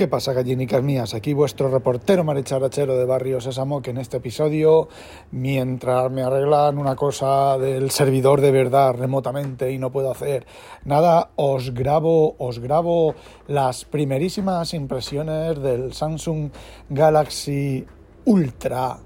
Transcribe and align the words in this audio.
¿Qué 0.00 0.08
pasa, 0.08 0.32
gallinicas 0.32 0.82
mías? 0.82 1.12
Aquí 1.12 1.34
vuestro 1.34 1.68
reportero 1.68 2.24
maricharachero 2.24 2.96
de 2.96 3.04
Barrio 3.04 3.38
Sésamo, 3.38 3.82
que 3.82 3.90
en 3.90 3.98
este 3.98 4.16
episodio, 4.16 4.88
mientras 5.30 6.10
me 6.10 6.22
arreglan 6.22 6.78
una 6.78 6.96
cosa 6.96 7.58
del 7.58 7.90
servidor 7.90 8.40
de 8.40 8.50
verdad 8.50 8.94
remotamente 8.94 9.70
y 9.70 9.76
no 9.76 9.92
puedo 9.92 10.10
hacer 10.10 10.46
nada, 10.86 11.32
os 11.36 11.74
grabo, 11.74 12.34
os 12.38 12.60
grabo 12.60 13.14
las 13.46 13.84
primerísimas 13.84 14.72
impresiones 14.72 15.60
del 15.60 15.92
Samsung 15.92 16.50
Galaxy 16.88 17.84
Ultra 18.24 18.96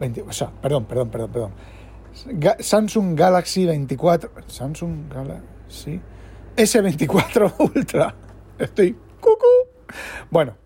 20, 0.00 0.22
o 0.22 0.32
sea, 0.32 0.50
perdón, 0.60 0.86
perdón, 0.86 1.08
perdón, 1.08 1.30
perdón. 1.30 1.52
Samsung 2.58 3.16
Galaxy 3.16 3.64
24, 3.64 4.30
Samsung 4.48 5.08
Galaxy 5.08 6.00
S24 6.56 7.54
Ultra. 7.76 8.12
Estoy 8.58 8.96
cucú. 9.20 9.75
Bueno, 10.30 10.56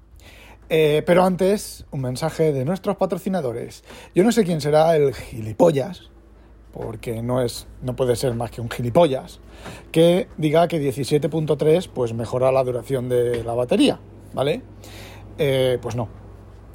eh, 0.73 1.03
pero 1.05 1.25
antes, 1.25 1.85
un 1.91 2.01
mensaje 2.03 2.53
de 2.53 2.65
nuestros 2.65 2.97
patrocinadores. 2.97 3.83
Yo 4.15 4.23
no 4.23 4.31
sé 4.31 4.45
quién 4.45 4.61
será 4.61 4.95
el 4.95 5.13
gilipollas, 5.13 6.11
porque 6.73 7.23
no, 7.23 7.43
es, 7.43 7.67
no 7.83 7.97
puede 7.97 8.15
ser 8.15 8.35
más 8.35 8.53
que 8.53 8.61
un 8.61 8.71
gilipollas, 8.71 9.41
que 9.91 10.29
diga 10.37 10.69
que 10.69 10.81
17.3 10.81 11.89
pues 11.93 12.15
mejora 12.15 12.53
la 12.53 12.63
duración 12.63 13.09
de 13.09 13.43
la 13.43 13.55
batería, 13.55 13.99
¿vale? 14.33 14.63
Eh, 15.39 15.79
pues 15.83 15.97
no. 15.97 16.09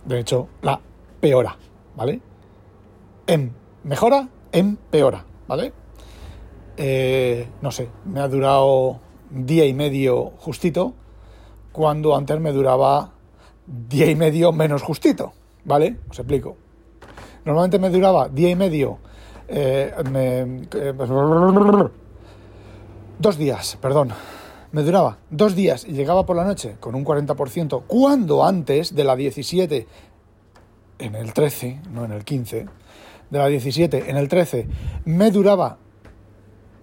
De 0.03 0.19
hecho, 0.19 0.49
la 0.61 0.81
peora, 1.21 1.57
¿vale? 1.95 2.19
En 3.27 3.53
mejora, 3.83 4.27
empeora, 4.51 5.25
¿vale? 5.47 5.71
Eh, 6.75 7.47
no 7.61 7.71
sé, 7.71 7.87
me 8.03 8.19
ha 8.19 8.27
durado 8.27 8.99
día 9.29 9.65
y 9.65 9.73
medio 9.73 10.33
justito 10.37 10.93
cuando 11.75 12.15
antes 12.15 12.39
me 12.39 12.53
duraba 12.53 13.11
día 13.67 14.09
y 14.09 14.15
medio 14.15 14.53
menos 14.53 14.81
justito, 14.81 15.33
¿vale? 15.65 15.97
Os 16.09 16.17
explico. 16.17 16.55
Normalmente 17.43 17.79
me 17.79 17.89
duraba 17.89 18.29
día 18.29 18.49
y 18.49 18.55
medio, 18.55 18.99
eh, 19.49 19.93
eh, 20.15 20.67
dos 23.19 23.37
días, 23.37 23.77
perdón, 23.81 24.13
me 24.71 24.83
duraba 24.83 25.17
dos 25.29 25.53
días 25.53 25.85
y 25.85 25.91
llegaba 25.91 26.25
por 26.25 26.37
la 26.37 26.45
noche 26.45 26.77
con 26.79 26.95
un 26.95 27.03
40%, 27.03 27.83
cuando 27.87 28.45
antes 28.45 28.95
de 28.95 29.03
la 29.03 29.17
17, 29.17 29.87
en 30.99 31.15
el 31.15 31.33
13, 31.33 31.81
no 31.91 32.05
en 32.05 32.13
el 32.13 32.23
15, 32.23 32.67
de 33.29 33.37
la 33.37 33.47
17 33.47 34.09
en 34.09 34.15
el 34.15 34.29
13, 34.29 34.67
me 35.03 35.29
duraba 35.29 35.77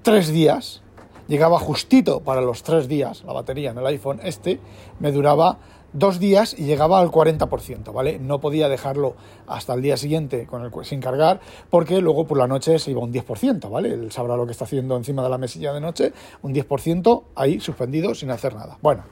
tres 0.02 0.28
días, 0.28 0.82
llegaba 1.28 1.58
justito 1.58 2.20
para 2.20 2.40
los 2.40 2.62
tres 2.62 2.88
días, 2.88 3.24
la 3.24 3.32
batería 3.32 3.70
en 3.70 3.78
el 3.78 3.86
iPhone 3.86 4.20
este 4.22 4.60
me 5.00 5.12
duraba 5.12 5.58
dos 5.92 6.18
días 6.18 6.54
y 6.58 6.64
llegaba 6.64 7.00
al 7.00 7.10
40%, 7.10 7.92
¿vale? 7.92 8.18
No 8.18 8.40
podía 8.40 8.68
dejarlo 8.68 9.14
hasta 9.46 9.74
el 9.74 9.82
día 9.82 9.96
siguiente 9.96 10.48
sin 10.84 11.00
cargar 11.00 11.40
porque 11.70 12.00
luego 12.00 12.26
por 12.26 12.38
la 12.38 12.46
noche 12.46 12.78
se 12.78 12.90
iba 12.90 13.00
un 13.00 13.12
10%, 13.12 13.70
¿vale? 13.70 13.92
Él 13.92 14.10
sabrá 14.10 14.36
lo 14.36 14.46
que 14.46 14.52
está 14.52 14.64
haciendo 14.64 14.96
encima 14.96 15.22
de 15.22 15.28
la 15.28 15.38
mesilla 15.38 15.72
de 15.72 15.80
noche, 15.80 16.12
un 16.42 16.54
10% 16.54 17.24
ahí 17.34 17.60
suspendido 17.60 18.14
sin 18.14 18.30
hacer 18.30 18.54
nada. 18.54 18.78
Bueno, 18.80 19.04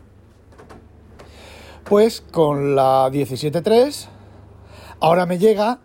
pues 1.85 2.21
con 2.21 2.75
la 2.75 3.09
17.3 3.11 4.09
ahora 5.01 5.27
me 5.27 5.39
llega 5.39 5.81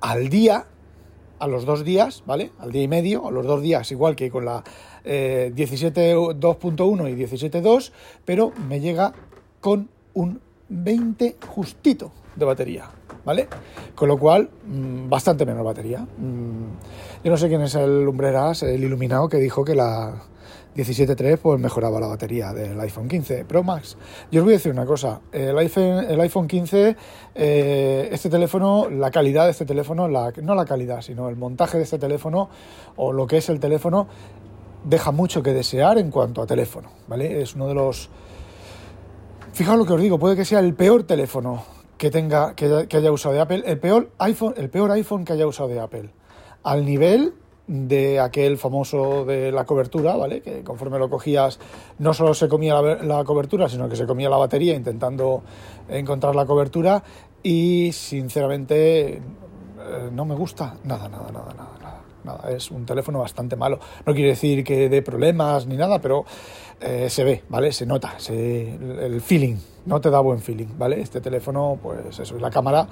al 0.00 0.28
día 0.28 0.66
a 1.44 1.46
los 1.46 1.66
dos 1.66 1.84
días, 1.84 2.22
¿vale? 2.26 2.52
Al 2.58 2.72
día 2.72 2.82
y 2.82 2.88
medio, 2.88 3.28
a 3.28 3.30
los 3.30 3.44
dos 3.44 3.60
días, 3.60 3.92
igual 3.92 4.16
que 4.16 4.30
con 4.30 4.46
la 4.46 4.64
eh, 5.04 5.52
17.2.1 5.54 7.10
y 7.10 7.22
17.2, 7.22 7.92
pero 8.24 8.50
me 8.66 8.80
llega 8.80 9.12
con 9.60 9.90
un 10.14 10.40
20 10.70 11.36
justito 11.46 12.12
de 12.34 12.46
batería, 12.46 12.90
¿vale? 13.26 13.46
Con 13.94 14.08
lo 14.08 14.16
cual, 14.16 14.48
mmm, 14.66 15.10
bastante 15.10 15.44
menos 15.44 15.64
batería. 15.64 16.00
Mm, 16.00 17.22
yo 17.22 17.30
no 17.30 17.36
sé 17.36 17.48
quién 17.48 17.60
es 17.60 17.74
el 17.74 18.04
lumbreras, 18.04 18.62
el 18.62 18.82
iluminado, 18.82 19.28
que 19.28 19.36
dijo 19.36 19.66
que 19.66 19.74
la 19.74 20.22
17.3 20.76 21.38
pues 21.38 21.60
mejoraba 21.60 22.00
la 22.00 22.08
batería 22.08 22.52
del 22.52 22.78
iPhone 22.80 23.08
15 23.08 23.44
Pro 23.44 23.62
Max. 23.62 23.96
Yo 24.30 24.40
os 24.40 24.44
voy 24.44 24.54
a 24.54 24.56
decir 24.56 24.72
una 24.72 24.86
cosa, 24.86 25.20
el 25.32 25.56
iPhone, 25.58 26.04
el 26.08 26.20
iPhone 26.20 26.48
15, 26.48 26.96
eh, 27.34 28.08
este 28.10 28.28
teléfono, 28.28 28.88
la 28.90 29.10
calidad 29.10 29.44
de 29.44 29.52
este 29.52 29.64
teléfono, 29.64 30.08
no 30.08 30.54
la 30.54 30.64
calidad, 30.64 31.00
sino 31.02 31.28
el 31.28 31.36
montaje 31.36 31.78
de 31.78 31.84
este 31.84 31.98
teléfono 31.98 32.48
o 32.96 33.12
lo 33.12 33.26
que 33.26 33.36
es 33.36 33.48
el 33.48 33.60
teléfono, 33.60 34.08
deja 34.84 35.10
mucho 35.12 35.42
que 35.42 35.52
desear 35.52 35.98
en 35.98 36.10
cuanto 36.10 36.42
a 36.42 36.46
teléfono, 36.46 36.90
¿vale? 37.08 37.42
Es 37.42 37.54
uno 37.54 37.68
de 37.68 37.74
los... 37.74 38.10
Fijaos 39.52 39.78
lo 39.78 39.86
que 39.86 39.92
os 39.92 40.00
digo, 40.00 40.18
puede 40.18 40.36
que 40.36 40.44
sea 40.44 40.58
el 40.58 40.74
peor 40.74 41.04
teléfono 41.04 41.62
que 41.96 42.10
tenga, 42.10 42.54
que, 42.54 42.86
haya 42.90 43.12
usado 43.12 43.40
Apple, 43.40 43.62
el 43.66 43.78
peor 43.78 44.10
iPhone, 44.18 44.54
el 44.56 44.68
peor 44.68 44.90
iPhone 44.90 45.24
que 45.24 45.32
haya 45.32 45.46
usado 45.46 45.68
de 45.68 45.80
Apple. 45.80 46.10
Al 46.62 46.84
nivel 46.84 47.34
de 47.66 48.20
aquel 48.20 48.58
famoso 48.58 49.24
de 49.24 49.50
la 49.50 49.64
cobertura, 49.64 50.16
¿vale? 50.16 50.42
Que 50.42 50.62
conforme 50.62 50.98
lo 50.98 51.08
cogías 51.08 51.58
no 51.98 52.12
solo 52.12 52.34
se 52.34 52.48
comía 52.48 52.80
la, 52.80 52.96
la, 53.02 53.24
cobertura, 53.24 53.68
sino 53.68 53.88
que 53.88 53.96
se 53.96 54.06
comía 54.06 54.28
la 54.28 54.36
batería 54.36 54.74
intentando 54.74 55.42
encontrar 55.88 56.34
la 56.36 56.44
cobertura 56.44 57.02
y 57.42 57.90
sinceramente 57.92 59.20
eh, 59.84 60.10
no 60.12 60.24
me 60.24 60.34
gusta 60.34 60.76
nada, 60.84 61.08
nada, 61.08 61.30
nada, 61.30 61.54
nada, 61.54 61.78
nada. 61.80 62.00
Nada, 62.24 62.50
es 62.50 62.70
un 62.70 62.86
teléfono 62.86 63.18
bastante 63.18 63.54
malo. 63.54 63.78
No 64.06 64.14
quiere 64.14 64.30
decir 64.30 64.64
que 64.64 64.88
dé 64.88 65.02
problemas 65.02 65.66
ni 65.66 65.76
nada, 65.76 65.98
pero 65.98 66.24
eh, 66.80 67.10
se 67.10 67.22
ve, 67.22 67.44
¿vale? 67.50 67.70
Se 67.70 67.84
nota, 67.84 68.18
se, 68.18 68.76
el 68.76 69.20
feeling, 69.20 69.56
no 69.84 70.00
te 70.00 70.08
da 70.08 70.20
buen 70.20 70.38
feeling, 70.38 70.68
¿vale? 70.78 71.02
Este 71.02 71.20
teléfono, 71.20 71.78
pues 71.82 72.18
eso, 72.18 72.34
y 72.34 72.40
la 72.40 72.50
cámara 72.50 72.88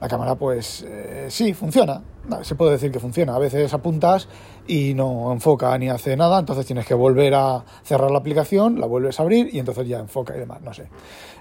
la 0.00 0.08
cámara 0.08 0.34
pues 0.34 0.84
eh, 0.88 1.26
sí, 1.28 1.52
funciona, 1.52 2.02
se 2.42 2.54
puede 2.54 2.72
decir 2.72 2.90
que 2.90 3.00
funciona. 3.00 3.34
A 3.34 3.38
veces 3.38 3.72
apuntas 3.74 4.28
y 4.66 4.94
no 4.94 5.30
enfoca 5.32 5.76
ni 5.76 5.90
hace 5.90 6.16
nada, 6.16 6.38
entonces 6.38 6.64
tienes 6.64 6.86
que 6.86 6.94
volver 6.94 7.34
a 7.34 7.64
cerrar 7.82 8.10
la 8.10 8.18
aplicación, 8.18 8.80
la 8.80 8.86
vuelves 8.86 9.20
a 9.20 9.22
abrir 9.22 9.54
y 9.54 9.58
entonces 9.58 9.86
ya 9.86 9.98
enfoca 9.98 10.34
y 10.34 10.38
demás, 10.38 10.62
no 10.62 10.72
sé. 10.72 10.88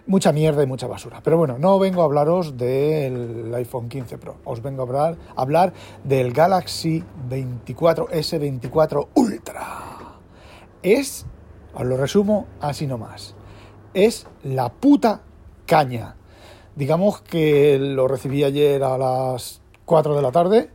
Mucha 0.08 0.34
mierda 0.34 0.62
y 0.64 0.68
mucha 0.68 0.88
basura. 0.88 1.22
Pero 1.24 1.38
bueno, 1.38 1.58
no 1.58 1.80
vengo 1.80 2.02
a 2.02 2.06
hablaros 2.06 2.58
del 2.58 3.54
iPhone 3.56 3.88
15 3.88 4.18
Pro, 4.18 4.38
os 4.44 4.62
vengo 4.62 4.82
a 4.82 4.86
hablar, 4.86 5.18
a 5.36 5.42
hablar 5.42 5.74
del 6.04 6.34
Galaxy 6.34 7.04
24 7.30 8.10
S24 8.10 9.08
Ultra. 9.14 9.66
Es, 10.84 11.26
os 11.74 11.86
lo 11.86 11.96
resumo 11.96 12.48
así 12.60 12.88
nomás, 12.88 13.36
es 13.94 14.28
la 14.44 14.70
puta 14.70 15.22
caña 15.66 16.16
Digamos 16.76 17.22
que 17.22 17.78
lo 17.80 18.08
recibí 18.08 18.44
ayer 18.44 18.84
a 18.84 18.98
las 18.98 19.62
4 19.86 20.16
de 20.16 20.22
la 20.22 20.32
tarde 20.32 20.70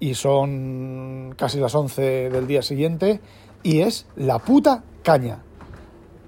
y 0.00 0.14
son 0.14 1.34
casi 1.36 1.58
las 1.58 1.74
11 1.74 2.30
del 2.30 2.46
día 2.46 2.62
siguiente 2.62 3.20
y 3.62 3.80
es 3.80 4.06
la 4.16 4.38
puta 4.38 4.82
caña. 5.02 5.42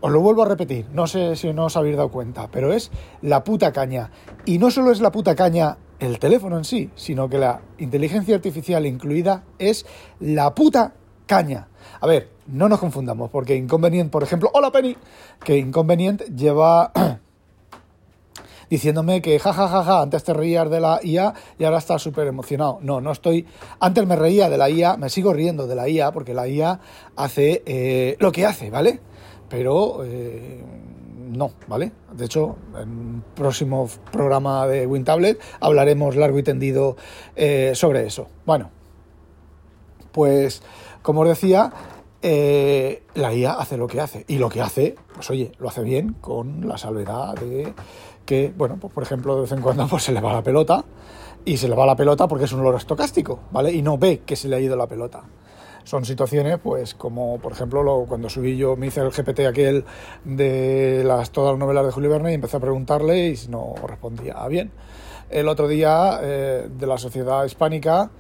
Os 0.00 0.12
lo 0.12 0.20
vuelvo 0.20 0.42
a 0.42 0.48
repetir, 0.48 0.86
no 0.92 1.06
sé 1.06 1.34
si 1.34 1.52
no 1.52 1.64
os 1.64 1.76
habéis 1.76 1.97
dado 1.97 2.10
cuenta, 2.10 2.48
pero 2.50 2.72
es 2.72 2.91
la 3.22 3.42
puta 3.42 3.72
caña. 3.72 4.10
Y 4.44 4.58
no 4.58 4.70
solo 4.70 4.92
es 4.92 5.00
la 5.00 5.10
puta 5.10 5.34
caña 5.34 5.78
el 5.98 6.19
teléfono 6.19 6.58
en 6.58 6.64
sí, 6.64 6.91
sino 6.94 7.28
que 7.28 7.38
la 7.38 7.62
inteligencia 7.78 8.34
artificial 8.34 8.84
incluida 8.84 9.44
es 9.58 9.86
la 10.20 10.54
puta 10.54 10.92
caña. 11.26 11.69
A 12.00 12.06
ver, 12.06 12.31
no 12.46 12.69
nos 12.69 12.81
confundamos, 12.81 13.31
porque 13.31 13.56
Inconvenient, 13.56 14.10
por 14.10 14.22
ejemplo, 14.22 14.50
hola 14.52 14.70
Penny, 14.70 14.96
que 15.42 15.56
Inconvenient 15.56 16.22
lleva 16.36 16.92
diciéndome 18.70 19.22
que 19.22 19.38
jajajaja, 19.38 19.69
ja, 19.69 19.84
ja, 19.84 19.92
ja, 19.97 20.02
antes 20.02 20.25
te 20.25 20.32
reías 20.32 20.69
de 20.70 20.80
la 20.80 21.00
IA 21.02 21.34
y 21.58 21.64
ahora 21.64 21.78
estás 21.78 22.02
súper 22.02 22.26
emocionado. 22.26 22.78
No, 22.82 23.00
no 23.00 23.12
estoy. 23.12 23.47
Antes 23.80 24.06
me 24.06 24.16
reía 24.16 24.48
de 24.48 24.58
la 24.58 24.70
IA, 24.70 24.97
me 24.97 25.08
sigo 25.08 25.32
riendo 25.32 25.66
de 25.66 25.75
la 25.75 25.88
IA 25.88 26.12
porque 26.12 26.34
la 26.34 26.48
IA 26.48 26.80
hace 27.16 27.62
eh, 27.66 28.16
lo 28.20 28.32
que 28.32 28.47
hace, 28.47 28.70
¿vale? 28.70 29.00
Pero 29.48 30.04
eh, 30.04 30.62
no, 31.30 31.52
¿vale? 31.66 31.92
De 32.12 32.25
hecho, 32.25 32.56
en 32.80 32.88
un 32.88 33.25
próximo 33.34 33.88
programa 34.11 34.67
de 34.67 34.87
WinTablet 34.87 35.40
hablaremos 35.60 36.17
largo 36.17 36.38
y 36.38 36.43
tendido 36.43 36.96
eh, 37.37 37.72
sobre 37.75 38.06
eso. 38.06 38.28
Bueno, 38.46 38.70
pues 40.12 40.62
como 41.02 41.22
os 41.22 41.28
decía, 41.28 41.72
la 42.22 43.34
IA 43.34 43.52
hace 43.52 43.76
lo 43.76 43.87
que 43.87 44.00
hace. 44.00 44.25
Y 44.28 44.38
lo 44.38 44.49
que 44.49 44.62
hace, 44.62 44.94
pues 45.14 45.28
oye, 45.31 45.52
lo 45.58 45.69
hace 45.69 45.82
bien 45.82 46.14
con 46.20 46.67
la 46.67 46.78
salvedad 46.78 47.34
de 47.34 47.75
que, 48.25 48.53
bueno, 48.56 48.79
pues 48.81 48.93
por 48.93 49.03
ejemplo, 49.03 49.37
de 49.37 49.43
vez 49.43 49.53
en 49.53 49.61
cuando 49.61 49.87
pues, 49.91 50.03
se 50.03 50.12
le 50.12 50.21
va 50.21 50.32
la 50.32 50.43
pelota 50.43 50.85
y 51.44 51.56
se 51.56 51.69
le 51.69 51.75
va 51.75 51.87
la 51.87 51.97
pelota 51.97 52.26
porque 52.26 52.44
es 52.44 52.53
un 52.53 52.61
olor 52.61 52.76
estocástico, 52.76 53.41
¿vale? 53.50 53.73
Y 53.73 53.82
no 53.82 53.99
ve 53.99 54.23
que 54.25 54.37
se 54.37 54.49
le 54.49 54.56
ha 54.56 54.61
ido 54.61 54.76
la 54.76 54.87
pelota. 54.87 55.23
Son 55.85 56.06
situaciones, 56.06 56.59
pues, 56.62 56.94
como 56.94 57.38
por 57.38 57.53
ejemplo 57.53 57.82
lo, 57.82 58.06
cuando 58.06 58.31
subí 58.31 58.56
yo, 58.56 58.75
me 58.75 58.87
hice 58.87 59.00
el 59.00 59.11
GPT 59.11 59.41
aquel 59.41 59.85
de 60.25 61.03
las, 61.05 61.31
todas 61.31 61.53
las 61.53 61.59
novelas 61.59 61.85
de 61.85 61.93
Julio 61.93 62.09
Verne 62.09 62.31
y 62.31 62.35
empecé 62.35 62.56
a 62.56 62.61
preguntarle 62.61 63.29
y 63.29 63.38
no 63.49 63.75
respondía 63.87 64.47
bien. 64.49 64.73
El 65.29 65.49
otro 65.49 65.69
día, 65.69 66.20
eh, 66.23 66.69
de 66.70 66.87
la 66.87 66.97
Sociedad 66.97 67.44
Hispánica, 67.44 68.11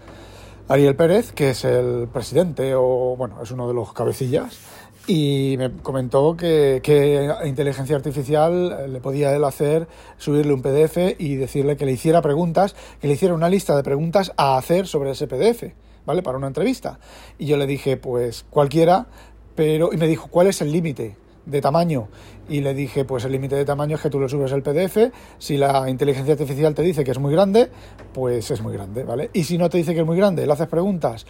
Ariel 0.68 0.96
Pérez, 0.96 1.32
que 1.32 1.50
es 1.50 1.64
el 1.64 2.08
presidente 2.12 2.74
o, 2.74 3.16
bueno, 3.16 3.42
es 3.42 3.50
uno 3.50 3.68
de 3.68 3.74
los 3.74 3.92
cabecillas, 3.92 4.58
y 5.06 5.56
me 5.58 5.70
comentó 5.70 6.36
que, 6.36 6.80
que 6.82 7.30
inteligencia 7.44 7.96
artificial 7.96 8.92
le 8.92 9.00
podía 9.00 9.34
él 9.34 9.44
hacer 9.44 9.86
subirle 10.16 10.54
un 10.54 10.62
PDF 10.62 11.18
y 11.18 11.36
decirle 11.36 11.76
que 11.76 11.84
le 11.84 11.92
hiciera 11.92 12.22
preguntas, 12.22 12.74
que 13.00 13.08
le 13.08 13.14
hiciera 13.14 13.34
una 13.34 13.48
lista 13.48 13.76
de 13.76 13.82
preguntas 13.82 14.32
a 14.36 14.56
hacer 14.56 14.86
sobre 14.86 15.10
ese 15.10 15.26
PDF, 15.26 15.64
¿vale? 16.06 16.22
Para 16.22 16.38
una 16.38 16.46
entrevista. 16.46 16.98
Y 17.38 17.46
yo 17.46 17.56
le 17.56 17.66
dije, 17.66 17.96
pues 17.96 18.46
cualquiera, 18.48 19.06
pero 19.54 19.92
y 19.92 19.96
me 19.96 20.06
dijo, 20.06 20.28
¿cuál 20.28 20.46
es 20.46 20.62
el 20.62 20.72
límite? 20.72 21.16
de 21.46 21.60
tamaño 21.60 22.08
y 22.48 22.60
le 22.60 22.74
dije 22.74 23.04
pues 23.04 23.24
el 23.24 23.32
límite 23.32 23.56
de 23.56 23.64
tamaño 23.64 23.96
es 23.96 24.02
que 24.02 24.10
tú 24.10 24.20
le 24.20 24.28
subes 24.28 24.52
el 24.52 24.62
PDF 24.62 25.12
si 25.38 25.56
la 25.56 25.88
inteligencia 25.88 26.32
artificial 26.32 26.74
te 26.74 26.82
dice 26.82 27.04
que 27.04 27.10
es 27.10 27.18
muy 27.18 27.32
grande 27.32 27.70
pues 28.12 28.50
es 28.50 28.60
muy 28.62 28.72
grande 28.72 29.04
vale 29.04 29.30
y 29.32 29.44
si 29.44 29.58
no 29.58 29.68
te 29.68 29.78
dice 29.78 29.94
que 29.94 30.00
es 30.00 30.06
muy 30.06 30.16
grande 30.16 30.46
le 30.46 30.52
haces 30.52 30.68
preguntas 30.68 31.26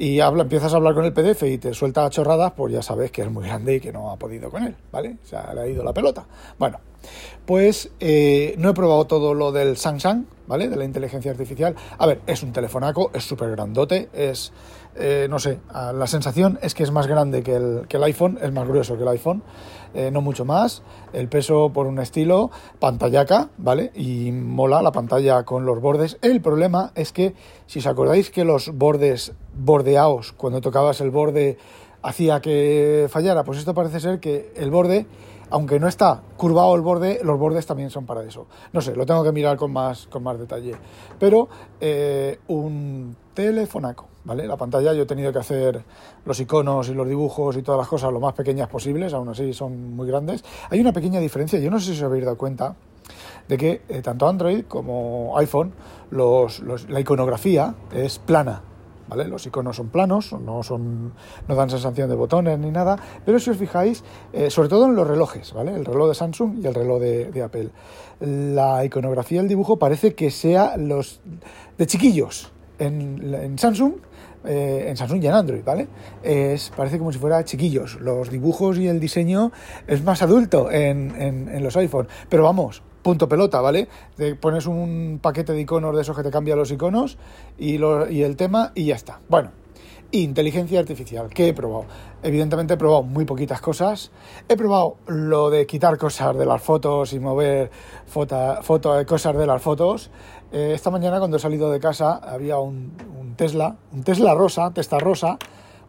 y 0.00 0.18
habla, 0.20 0.44
empiezas 0.44 0.72
a 0.72 0.76
hablar 0.76 0.94
con 0.94 1.04
el 1.04 1.12
PDF 1.12 1.42
y 1.42 1.58
te 1.58 1.74
suelta 1.74 2.08
chorradas, 2.08 2.52
pues 2.56 2.72
ya 2.72 2.80
sabes 2.80 3.10
que 3.10 3.20
es 3.20 3.30
muy 3.30 3.44
grande 3.44 3.74
y 3.74 3.80
que 3.80 3.92
no 3.92 4.10
ha 4.10 4.16
podido 4.16 4.50
con 4.50 4.62
él, 4.62 4.74
¿vale? 4.90 5.18
O 5.22 5.26
sea, 5.26 5.52
le 5.52 5.60
ha 5.60 5.66
ido 5.66 5.84
la 5.84 5.92
pelota. 5.92 6.24
Bueno, 6.58 6.78
pues 7.46 7.90
eh, 8.00 8.54
no 8.58 8.70
he 8.70 8.74
probado 8.74 9.06
todo 9.06 9.34
lo 9.34 9.52
del 9.52 9.76
Samsung, 9.76 10.24
¿vale? 10.46 10.68
De 10.68 10.76
la 10.76 10.84
inteligencia 10.84 11.30
artificial. 11.30 11.74
A 11.98 12.06
ver, 12.06 12.20
es 12.26 12.42
un 12.42 12.52
telefonaco, 12.52 13.10
es 13.14 13.24
súper 13.24 13.50
grandote, 13.50 14.08
es, 14.12 14.52
eh, 14.94 15.26
no 15.28 15.38
sé, 15.38 15.58
la 15.72 16.06
sensación 16.06 16.58
es 16.62 16.74
que 16.74 16.82
es 16.82 16.90
más 16.90 17.06
grande 17.06 17.42
que 17.42 17.56
el, 17.56 17.86
que 17.88 17.96
el 17.96 18.04
iPhone, 18.04 18.38
es 18.42 18.52
más 18.52 18.66
grueso 18.68 18.96
que 18.96 19.02
el 19.02 19.08
iPhone. 19.08 19.42
Eh, 19.92 20.10
no 20.12 20.20
mucho 20.20 20.44
más. 20.44 20.82
El 21.12 21.28
peso 21.28 21.72
por 21.72 21.86
un 21.86 21.98
estilo, 21.98 22.50
pantallaca, 22.78 23.48
¿vale? 23.58 23.90
Y 23.94 24.30
mola 24.30 24.82
la 24.82 24.92
pantalla 24.92 25.42
con 25.42 25.66
los 25.66 25.80
bordes. 25.80 26.16
El 26.22 26.40
problema 26.40 26.92
es 26.94 27.12
que, 27.12 27.34
si 27.66 27.80
os 27.80 27.86
acordáis 27.86 28.30
que 28.30 28.44
los 28.44 28.70
bordes 28.72 29.32
bordeados, 29.52 30.32
cuando 30.32 30.60
tocabas 30.60 31.00
el 31.00 31.10
borde, 31.10 31.58
hacía 32.02 32.40
que 32.40 33.08
fallara, 33.10 33.42
pues 33.42 33.58
esto 33.58 33.74
parece 33.74 33.98
ser 33.98 34.20
que 34.20 34.52
el 34.54 34.70
borde 34.70 35.06
aunque 35.50 35.78
no 35.78 35.88
está 35.88 36.22
curvado 36.36 36.74
el 36.74 36.80
borde, 36.80 37.20
los 37.22 37.38
bordes 37.38 37.66
también 37.66 37.90
son 37.90 38.06
para 38.06 38.22
eso. 38.22 38.46
No 38.72 38.80
sé, 38.80 38.94
lo 38.94 39.04
tengo 39.04 39.22
que 39.22 39.32
mirar 39.32 39.56
con 39.56 39.72
más, 39.72 40.06
con 40.06 40.22
más 40.22 40.38
detalle. 40.38 40.74
Pero 41.18 41.48
eh, 41.80 42.38
un 42.48 43.16
telefonaco, 43.34 44.06
¿vale? 44.24 44.46
La 44.46 44.56
pantalla 44.56 44.92
yo 44.92 45.02
he 45.02 45.06
tenido 45.06 45.32
que 45.32 45.38
hacer 45.38 45.84
los 46.24 46.38
iconos 46.40 46.88
y 46.88 46.94
los 46.94 47.08
dibujos 47.08 47.56
y 47.56 47.62
todas 47.62 47.78
las 47.78 47.88
cosas 47.88 48.12
lo 48.12 48.20
más 48.20 48.34
pequeñas 48.34 48.68
posibles, 48.68 49.12
aún 49.12 49.28
así 49.28 49.52
son 49.52 49.94
muy 49.94 50.06
grandes. 50.06 50.44
Hay 50.70 50.80
una 50.80 50.92
pequeña 50.92 51.20
diferencia, 51.20 51.58
yo 51.58 51.70
no 51.70 51.80
sé 51.80 51.86
si 51.86 51.98
os 51.98 52.02
habéis 52.02 52.24
dado 52.24 52.36
cuenta, 52.36 52.76
de 53.48 53.56
que 53.56 53.82
eh, 53.88 54.02
tanto 54.02 54.28
Android 54.28 54.64
como 54.66 55.36
iPhone, 55.38 55.72
la 56.10 57.00
iconografía 57.00 57.74
es 57.92 58.18
plana. 58.18 58.62
Los 59.16 59.46
iconos 59.46 59.76
son 59.76 59.88
planos, 59.88 60.32
no, 60.32 60.62
son, 60.62 61.12
no 61.48 61.54
dan 61.54 61.70
sensación 61.70 62.08
de 62.08 62.14
botones 62.14 62.58
ni 62.58 62.70
nada, 62.70 62.96
pero 63.24 63.38
si 63.38 63.50
os 63.50 63.56
fijáis, 63.56 64.04
eh, 64.32 64.50
sobre 64.50 64.68
todo 64.68 64.86
en 64.86 64.94
los 64.94 65.06
relojes, 65.06 65.52
¿vale? 65.52 65.74
El 65.74 65.84
reloj 65.84 66.08
de 66.08 66.14
Samsung 66.14 66.58
y 66.62 66.66
el 66.66 66.74
reloj 66.74 67.00
de, 67.00 67.42
Apple. 67.42 67.70
La 68.20 68.84
iconografía 68.84 69.40
del 69.40 69.48
dibujo 69.48 69.78
parece 69.78 70.14
que 70.14 70.30
sea 70.30 70.76
los 70.76 71.20
de 71.78 71.86
chiquillos. 71.86 72.52
En, 72.78 73.58
Samsung 73.58 73.94
eh, 74.44 74.86
en 74.88 74.96
Samsung 74.96 75.22
y 75.22 75.26
en 75.26 75.34
Android, 75.34 75.62
¿vale? 75.64 75.88
Es, 76.22 76.72
parece 76.74 76.98
como 76.98 77.12
si 77.12 77.18
fuera 77.18 77.44
chiquillos. 77.44 78.00
Los 78.00 78.30
dibujos 78.30 78.78
y 78.78 78.88
el 78.88 79.00
diseño 79.00 79.52
es 79.86 80.02
más 80.02 80.22
adulto 80.22 80.70
en, 80.70 81.14
en 81.18 81.62
los 81.62 81.76
iPhones. 81.76 82.10
Pero 82.28 82.44
vamos, 82.44 82.82
punto 83.02 83.28
pelota, 83.28 83.60
¿vale? 83.60 83.88
Te 84.16 84.34
pones 84.34 84.66
un 84.66 85.18
paquete 85.22 85.52
de 85.52 85.60
iconos 85.60 85.94
de 85.94 86.02
esos 86.02 86.16
que 86.16 86.22
te 86.22 86.30
cambia 86.30 86.56
los 86.56 86.70
iconos 86.70 87.18
y, 87.58 87.76
y 87.76 88.22
el 88.22 88.36
tema 88.36 88.72
y 88.74 88.86
ya 88.86 88.94
está. 88.94 89.20
Bueno, 89.28 89.52
inteligencia 90.12 90.80
artificial, 90.80 91.28
¿qué 91.28 91.48
he 91.48 91.54
probado? 91.54 91.86
Evidentemente 92.22 92.74
he 92.74 92.76
probado 92.76 93.02
muy 93.02 93.24
poquitas 93.24 93.60
cosas. 93.60 94.10
He 94.48 94.56
probado 94.56 94.96
lo 95.06 95.50
de 95.50 95.66
quitar 95.66 95.96
cosas 95.98 96.36
de 96.36 96.44
las 96.44 96.60
fotos 96.62 97.12
y 97.12 97.20
mover 97.20 97.70
foto, 98.06 98.62
foto, 98.62 99.06
cosas 99.06 99.36
de 99.36 99.46
las 99.46 99.62
fotos. 99.62 100.10
Eh, 100.52 100.72
esta 100.74 100.90
mañana 100.90 101.18
cuando 101.18 101.36
he 101.36 101.40
salido 101.40 101.70
de 101.70 101.80
casa 101.80 102.16
había 102.16 102.58
un, 102.58 102.92
un 103.18 103.34
Tesla, 103.36 103.76
un 103.92 104.02
Tesla 104.02 104.34
rosa, 104.34 104.70
testa 104.72 104.98
rosa, 104.98 105.38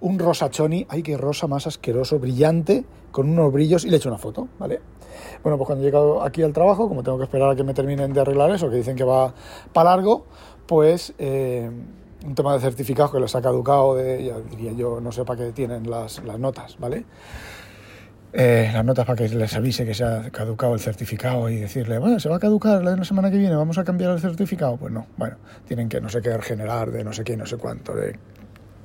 un 0.02 0.20
rosa 0.20 0.50
choni, 0.50 0.86
ay 0.90 1.04
qué 1.04 1.18
rosa 1.18 1.48
más 1.48 1.68
asqueroso, 1.68 2.20
brillante, 2.20 2.84
con 3.12 3.30
unos 3.30 3.52
brillos 3.54 3.86
y 3.86 3.90
le 3.90 3.96
he 3.96 3.98
hecho 3.98 4.10
una 4.10 4.18
foto, 4.18 4.48
¿vale? 4.60 4.82
Bueno, 5.44 5.58
pues 5.58 5.68
cuando 5.68 5.84
he 5.84 5.88
llegado 5.88 6.24
aquí 6.24 6.44
al 6.44 6.54
trabajo, 6.54 6.88
como 6.88 7.04
tengo 7.04 7.18
que 7.18 7.26
esperar 7.26 7.50
a 7.50 7.56
que 7.56 7.64
me 7.64 7.74
terminen 7.74 8.14
de 8.14 8.22
arreglar 8.22 8.52
eso, 8.52 8.70
que 8.70 8.78
dicen 8.78 8.96
que 8.96 9.04
va 9.04 9.34
para 9.74 9.92
largo, 9.92 10.26
pues 10.66 11.14
eh, 11.20 11.70
un 12.26 12.36
tema 12.36 12.54
de 12.54 12.60
certificados 12.60 13.12
que 13.12 13.20
les 13.20 13.36
ha 13.36 13.42
caducado, 13.42 13.96
de, 13.96 14.26
ya 14.26 14.40
diría 14.40 14.72
yo, 14.74 15.00
no 15.02 15.12
sé 15.12 15.24
para 15.24 15.46
qué 15.46 15.52
tienen 15.52 15.90
las, 15.90 16.24
las 16.24 16.40
notas, 16.40 16.78
¿vale? 16.80 17.06
Eh, 18.34 18.70
las 18.74 18.86
notas 18.86 19.06
para 19.06 19.18
que 19.18 19.36
les 19.36 19.54
avise 19.56 19.86
que 19.86 19.94
se 19.94 20.06
ha 20.06 20.30
caducado 20.32 20.74
el 20.74 20.80
certificado 20.80 21.50
y 21.50 21.58
decirle, 21.58 22.00
bueno, 22.00 22.18
se 22.20 22.30
va 22.30 22.38
a 22.38 22.40
caducar 22.40 22.82
la 22.82 23.04
semana 23.04 23.30
que 23.30 23.38
viene, 23.38 23.56
vamos 23.56 23.78
a 23.78 23.84
cambiar 23.84 24.12
el 24.12 24.20
certificado. 24.20 24.78
Pues 24.78 24.94
no, 24.94 25.06
bueno, 25.18 25.36
tienen 25.68 25.90
que 25.90 26.00
no 26.00 26.08
sé 26.08 26.22
qué 26.22 26.38
generar 26.42 26.92
de 26.92 27.04
no 27.04 27.12
sé 27.12 27.26
qué, 27.26 27.36
no 27.36 27.46
sé 27.46 27.58
cuánto, 27.58 27.94
de 27.94 28.16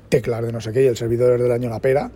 teclas 0.09 0.43
de 0.43 0.53
no 0.53 0.61
sé 0.61 0.73
qué, 0.73 0.85
y 0.85 0.87
el 0.87 0.97
servidor 0.97 1.35
es 1.35 1.43
del 1.43 1.53
año 1.53 1.69
la 1.69 1.81
pera, 1.81 2.11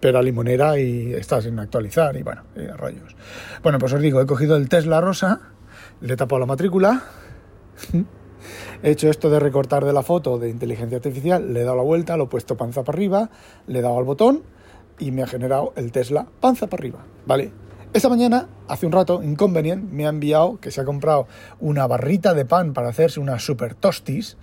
pera 0.00 0.22
limonera 0.22 0.78
y 0.78 1.12
está 1.14 1.40
sin 1.40 1.58
actualizar 1.58 2.16
y 2.16 2.22
bueno, 2.22 2.42
rayos. 2.76 3.16
Bueno, 3.62 3.78
pues 3.78 3.92
os 3.92 4.00
digo, 4.00 4.20
he 4.20 4.26
cogido 4.26 4.56
el 4.56 4.68
Tesla 4.68 5.00
rosa, 5.00 5.40
le 6.00 6.14
he 6.14 6.16
tapado 6.16 6.40
la 6.40 6.46
matrícula, 6.46 7.04
he 8.82 8.90
hecho 8.90 9.10
esto 9.10 9.30
de 9.30 9.40
recortar 9.40 9.84
de 9.84 9.92
la 9.92 10.02
foto 10.02 10.38
de 10.38 10.48
inteligencia 10.48 10.96
artificial, 10.96 11.52
le 11.52 11.60
he 11.60 11.64
dado 11.64 11.76
la 11.76 11.82
vuelta, 11.82 12.16
lo 12.16 12.24
he 12.24 12.28
puesto 12.28 12.56
panza 12.56 12.84
para 12.84 12.96
arriba, 12.96 13.30
le 13.66 13.80
he 13.80 13.82
dado 13.82 13.98
al 13.98 14.04
botón 14.04 14.42
y 14.98 15.10
me 15.10 15.22
ha 15.22 15.26
generado 15.26 15.72
el 15.76 15.92
Tesla 15.92 16.26
panza 16.40 16.66
para 16.66 16.80
arriba, 16.80 17.04
¿vale? 17.26 17.52
Esta 17.94 18.10
mañana, 18.10 18.48
hace 18.68 18.84
un 18.84 18.92
rato, 18.92 19.22
Inconvenient 19.22 19.90
me 19.90 20.04
ha 20.04 20.10
enviado 20.10 20.60
que 20.60 20.70
se 20.70 20.80
ha 20.80 20.84
comprado 20.84 21.26
una 21.58 21.86
barrita 21.86 22.34
de 22.34 22.44
pan 22.44 22.74
para 22.74 22.88
hacerse 22.88 23.18
unas 23.18 23.42
super 23.42 23.74
tostis 23.74 24.36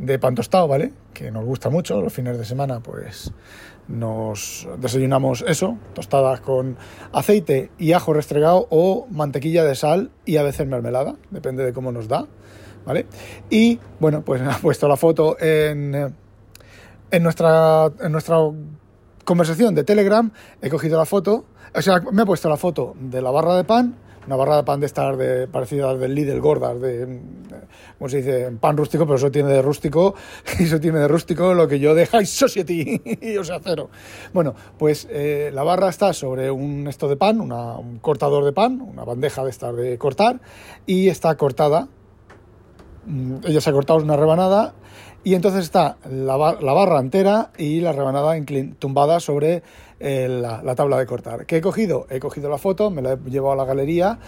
de 0.00 0.18
pan 0.18 0.34
tostado, 0.34 0.66
¿vale? 0.66 0.92
Que 1.12 1.30
nos 1.30 1.44
gusta 1.44 1.68
mucho. 1.68 2.00
Los 2.00 2.12
fines 2.12 2.38
de 2.38 2.44
semana, 2.44 2.80
pues 2.80 3.32
nos 3.88 4.68
desayunamos 4.78 5.44
eso, 5.46 5.76
tostadas 5.94 6.40
con 6.40 6.76
aceite 7.12 7.70
y 7.78 7.92
ajo 7.92 8.12
restregado 8.12 8.66
o 8.70 9.06
mantequilla 9.10 9.64
de 9.64 9.74
sal 9.74 10.10
y 10.24 10.36
a 10.36 10.42
veces 10.42 10.66
mermelada, 10.66 11.16
depende 11.30 11.64
de 11.64 11.72
cómo 11.72 11.90
nos 11.90 12.06
da, 12.06 12.26
¿vale? 12.86 13.06
Y 13.50 13.80
bueno, 13.98 14.22
pues 14.22 14.40
ha 14.46 14.58
puesto 14.58 14.88
la 14.88 14.96
foto 14.96 15.36
en, 15.40 16.14
en, 17.10 17.22
nuestra, 17.22 17.90
en 18.00 18.12
nuestra 18.12 18.36
conversación 19.24 19.74
de 19.74 19.84
Telegram, 19.84 20.30
he 20.62 20.70
cogido 20.70 20.96
la 20.96 21.04
foto, 21.04 21.44
o 21.74 21.82
sea, 21.82 22.00
me 22.12 22.22
ha 22.22 22.26
puesto 22.26 22.48
la 22.48 22.56
foto 22.56 22.94
de 22.98 23.20
la 23.20 23.30
barra 23.30 23.56
de 23.56 23.64
pan 23.64 23.96
una 24.26 24.36
barra 24.36 24.56
de 24.56 24.64
pan 24.64 24.80
de 24.80 24.86
estar 24.86 25.16
de, 25.16 25.48
parecida 25.48 25.94
del 25.94 26.14
Lidl 26.14 26.40
gordas, 26.40 26.80
de, 26.80 27.20
¿cómo 27.98 28.08
se 28.08 28.18
dice? 28.18 28.50
Pan 28.60 28.76
rústico, 28.76 29.04
pero 29.04 29.16
eso 29.16 29.30
tiene 29.30 29.50
de 29.50 29.62
rústico, 29.62 30.14
y 30.58 30.62
eso 30.64 30.78
tiene 30.80 30.98
de 30.98 31.08
rústico 31.08 31.54
lo 31.54 31.66
que 31.68 31.78
yo 31.78 31.94
de 31.94 32.06
High 32.06 32.26
Society, 32.26 33.00
o 33.38 33.44
sea, 33.44 33.60
cero. 33.62 33.90
Bueno, 34.32 34.54
pues 34.78 35.08
eh, 35.10 35.50
la 35.52 35.62
barra 35.62 35.88
está 35.88 36.12
sobre 36.12 36.50
un 36.50 36.86
esto 36.86 37.08
de 37.08 37.16
pan, 37.16 37.40
un 37.40 37.98
cortador 38.00 38.44
de 38.44 38.52
pan, 38.52 38.80
una 38.80 39.04
bandeja 39.04 39.42
de 39.44 39.50
estar 39.50 39.74
de 39.74 39.96
cortar, 39.98 40.40
y 40.86 41.08
está 41.08 41.34
cortada, 41.36 41.88
mm, 43.06 43.36
ella 43.46 43.60
se 43.60 43.70
ha 43.70 43.72
cortado 43.72 44.00
una 44.00 44.16
rebanada, 44.16 44.74
y 45.22 45.34
entonces 45.34 45.64
está 45.64 45.98
la, 46.10 46.56
la 46.60 46.72
barra 46.72 46.98
entera 46.98 47.50
y 47.58 47.80
la 47.80 47.92
rebanada 47.92 48.34
tumbada 48.78 49.20
sobre 49.20 49.62
la, 50.00 50.74
tabla 50.74 50.98
de 50.98 51.06
cortar. 51.06 51.46
¿Qué 51.46 51.58
he 51.58 51.60
cogido? 51.60 52.06
He 52.08 52.20
cogido 52.20 52.48
la 52.48 52.58
foto, 52.58 52.90
me 52.90 53.02
la 53.02 53.12
he 53.12 53.30
llevado 53.30 53.52
a 53.52 53.56
la 53.56 53.64
galería, 53.64 54.18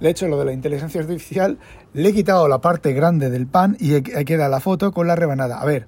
le 0.00 0.08
he 0.08 0.10
hecho 0.10 0.26
lo 0.28 0.38
de 0.38 0.44
la 0.44 0.52
inteligencia 0.52 1.00
artificial, 1.00 1.58
le 1.92 2.08
he 2.08 2.12
quitado 2.12 2.48
la 2.48 2.60
parte 2.60 2.92
grande 2.92 3.30
del 3.30 3.46
pan 3.46 3.76
y 3.78 3.94
ahí 3.94 4.24
queda 4.24 4.48
la 4.48 4.60
foto 4.60 4.92
con 4.92 5.06
la 5.06 5.14
rebanada. 5.14 5.60
A 5.60 5.64
ver, 5.64 5.86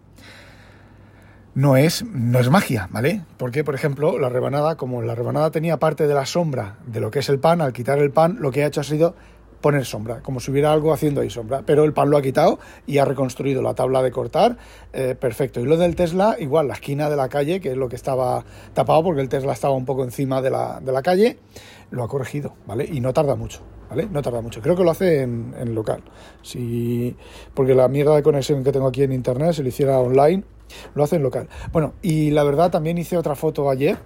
no 1.54 1.76
es, 1.76 2.04
no 2.04 2.38
es 2.38 2.50
magia, 2.50 2.88
¿vale? 2.92 3.24
Porque, 3.36 3.64
por 3.64 3.74
ejemplo, 3.74 4.18
la 4.18 4.28
rebanada, 4.28 4.76
como 4.76 5.02
la 5.02 5.14
rebanada 5.14 5.50
tenía 5.50 5.78
parte 5.78 6.06
de 6.06 6.14
la 6.14 6.24
sombra 6.24 6.78
de 6.86 7.00
lo 7.00 7.10
que 7.10 7.18
es 7.18 7.28
el 7.28 7.40
pan, 7.40 7.60
al 7.60 7.72
quitar 7.72 7.98
el 7.98 8.10
pan, 8.10 8.38
lo 8.40 8.50
que 8.52 8.62
ha 8.62 8.66
hecho 8.66 8.80
ha 8.80 8.84
sido 8.84 9.14
poner 9.62 9.86
sombra, 9.86 10.20
como 10.20 10.40
si 10.40 10.50
hubiera 10.50 10.72
algo 10.72 10.92
haciendo 10.92 11.22
ahí 11.22 11.30
sombra. 11.30 11.62
Pero 11.64 11.84
el 11.84 11.94
pan 11.94 12.10
lo 12.10 12.18
ha 12.18 12.22
quitado 12.22 12.58
y 12.86 12.98
ha 12.98 13.06
reconstruido 13.06 13.62
la 13.62 13.74
tabla 13.74 14.02
de 14.02 14.10
cortar, 14.10 14.58
eh, 14.92 15.14
perfecto. 15.18 15.60
Y 15.60 15.64
lo 15.64 15.78
del 15.78 15.96
Tesla, 15.96 16.36
igual, 16.38 16.68
la 16.68 16.74
esquina 16.74 17.08
de 17.08 17.16
la 17.16 17.30
calle, 17.30 17.60
que 17.60 17.70
es 17.70 17.76
lo 17.76 17.88
que 17.88 17.96
estaba 17.96 18.44
tapado, 18.74 19.02
porque 19.02 19.22
el 19.22 19.30
Tesla 19.30 19.54
estaba 19.54 19.74
un 19.74 19.86
poco 19.86 20.04
encima 20.04 20.42
de 20.42 20.50
la, 20.50 20.80
de 20.80 20.92
la 20.92 21.00
calle, 21.00 21.38
lo 21.90 22.02
ha 22.02 22.08
corregido, 22.08 22.54
¿vale? 22.66 22.88
Y 22.90 23.00
no 23.00 23.12
tarda 23.12 23.36
mucho, 23.36 23.60
¿vale? 23.88 24.08
No 24.10 24.20
tarda 24.20 24.40
mucho. 24.42 24.60
Creo 24.60 24.76
que 24.76 24.84
lo 24.84 24.90
hace 24.90 25.22
en, 25.22 25.74
local. 25.74 26.02
Si, 26.42 27.16
porque 27.54 27.74
la 27.74 27.88
mierda 27.88 28.16
de 28.16 28.22
conexión 28.22 28.64
que 28.64 28.72
tengo 28.72 28.88
aquí 28.88 29.02
en 29.02 29.12
internet, 29.12 29.52
si 29.54 29.62
lo 29.62 29.68
hiciera 29.68 29.98
online, 29.98 30.44
lo 30.94 31.04
hace 31.04 31.16
en 31.16 31.22
local. 31.22 31.48
Bueno, 31.72 31.94
y 32.02 32.30
la 32.30 32.44
verdad 32.44 32.70
también 32.70 32.98
hice 32.98 33.16
otra 33.16 33.34
foto 33.34 33.70
ayer 33.70 33.98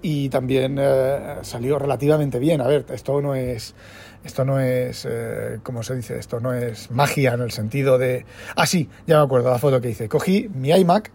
y 0.00 0.28
también 0.28 0.76
eh, 0.78 1.36
salió 1.42 1.78
relativamente 1.78 2.38
bien. 2.38 2.60
A 2.60 2.66
ver, 2.66 2.86
esto 2.90 3.20
no 3.20 3.34
es, 3.34 3.74
esto 4.24 4.44
no 4.44 4.58
es, 4.58 5.06
eh, 5.08 5.58
¿cómo 5.62 5.82
se 5.82 5.96
dice? 5.96 6.18
Esto 6.18 6.40
no 6.40 6.54
es 6.54 6.90
magia 6.90 7.34
en 7.34 7.42
el 7.42 7.50
sentido 7.50 7.98
de... 7.98 8.24
Ah, 8.56 8.66
sí, 8.66 8.88
ya 9.06 9.18
me 9.18 9.24
acuerdo 9.24 9.50
la 9.50 9.58
foto 9.58 9.80
que 9.80 9.90
hice. 9.90 10.08
Cogí 10.08 10.48
mi 10.48 10.70
iMac, 10.70 11.12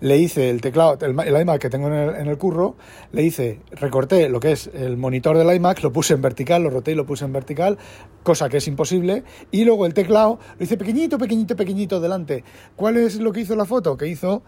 le 0.00 0.18
hice 0.18 0.50
el 0.50 0.60
teclado, 0.60 0.98
el, 1.00 1.40
iMac 1.40 1.60
que 1.60 1.70
tengo 1.70 1.86
en 1.86 1.94
el, 1.94 2.14
en 2.16 2.26
el, 2.26 2.36
curro, 2.36 2.76
le 3.12 3.22
hice, 3.22 3.60
recorté 3.70 4.28
lo 4.28 4.40
que 4.40 4.52
es 4.52 4.68
el 4.74 4.96
monitor 4.96 5.38
del 5.38 5.54
iMac, 5.54 5.82
lo 5.82 5.92
puse 5.92 6.14
en 6.14 6.22
vertical, 6.22 6.64
lo 6.64 6.70
roté 6.70 6.92
y 6.92 6.94
lo 6.96 7.06
puse 7.06 7.24
en 7.24 7.32
vertical, 7.32 7.78
cosa 8.22 8.48
que 8.48 8.58
es 8.58 8.66
imposible, 8.68 9.22
y 9.50 9.64
luego 9.64 9.86
el 9.86 9.94
teclado 9.94 10.38
lo 10.58 10.64
hice 10.64 10.76
pequeñito, 10.76 11.18
pequeñito, 11.18 11.56
pequeñito 11.56 12.00
delante. 12.00 12.44
¿Cuál 12.74 12.96
es 12.96 13.20
lo 13.20 13.32
que 13.32 13.40
hizo 13.40 13.54
la 13.56 13.64
foto? 13.64 13.96
Que 13.96 14.08
hizo 14.08 14.42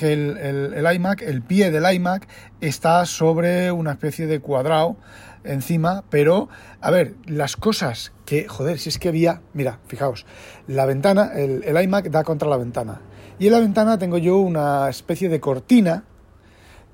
que 0.00 0.14
el, 0.14 0.38
el, 0.38 0.94
iMac, 0.94 1.20
el 1.20 1.42
pie 1.42 1.70
del 1.70 1.84
iMac, 1.92 2.26
está 2.62 3.04
sobre 3.04 3.70
una 3.70 3.92
especie 3.92 4.26
de 4.26 4.40
cuadrado 4.40 4.96
encima, 5.44 6.04
pero 6.08 6.48
a 6.80 6.90
ver, 6.90 7.16
las 7.26 7.58
cosas 7.58 8.10
que, 8.24 8.48
joder, 8.48 8.78
si 8.78 8.88
es 8.88 8.98
que 8.98 9.10
había, 9.10 9.42
mira, 9.52 9.78
fijaos, 9.88 10.24
la 10.66 10.86
ventana, 10.86 11.32
el, 11.34 11.64
el, 11.64 11.82
iMac 11.82 12.08
da 12.08 12.24
contra 12.24 12.48
la 12.48 12.56
ventana. 12.56 13.02
Y 13.38 13.48
en 13.48 13.52
la 13.52 13.60
ventana 13.60 13.98
tengo 13.98 14.16
yo 14.16 14.38
una 14.38 14.88
especie 14.88 15.28
de 15.28 15.38
cortina 15.38 16.04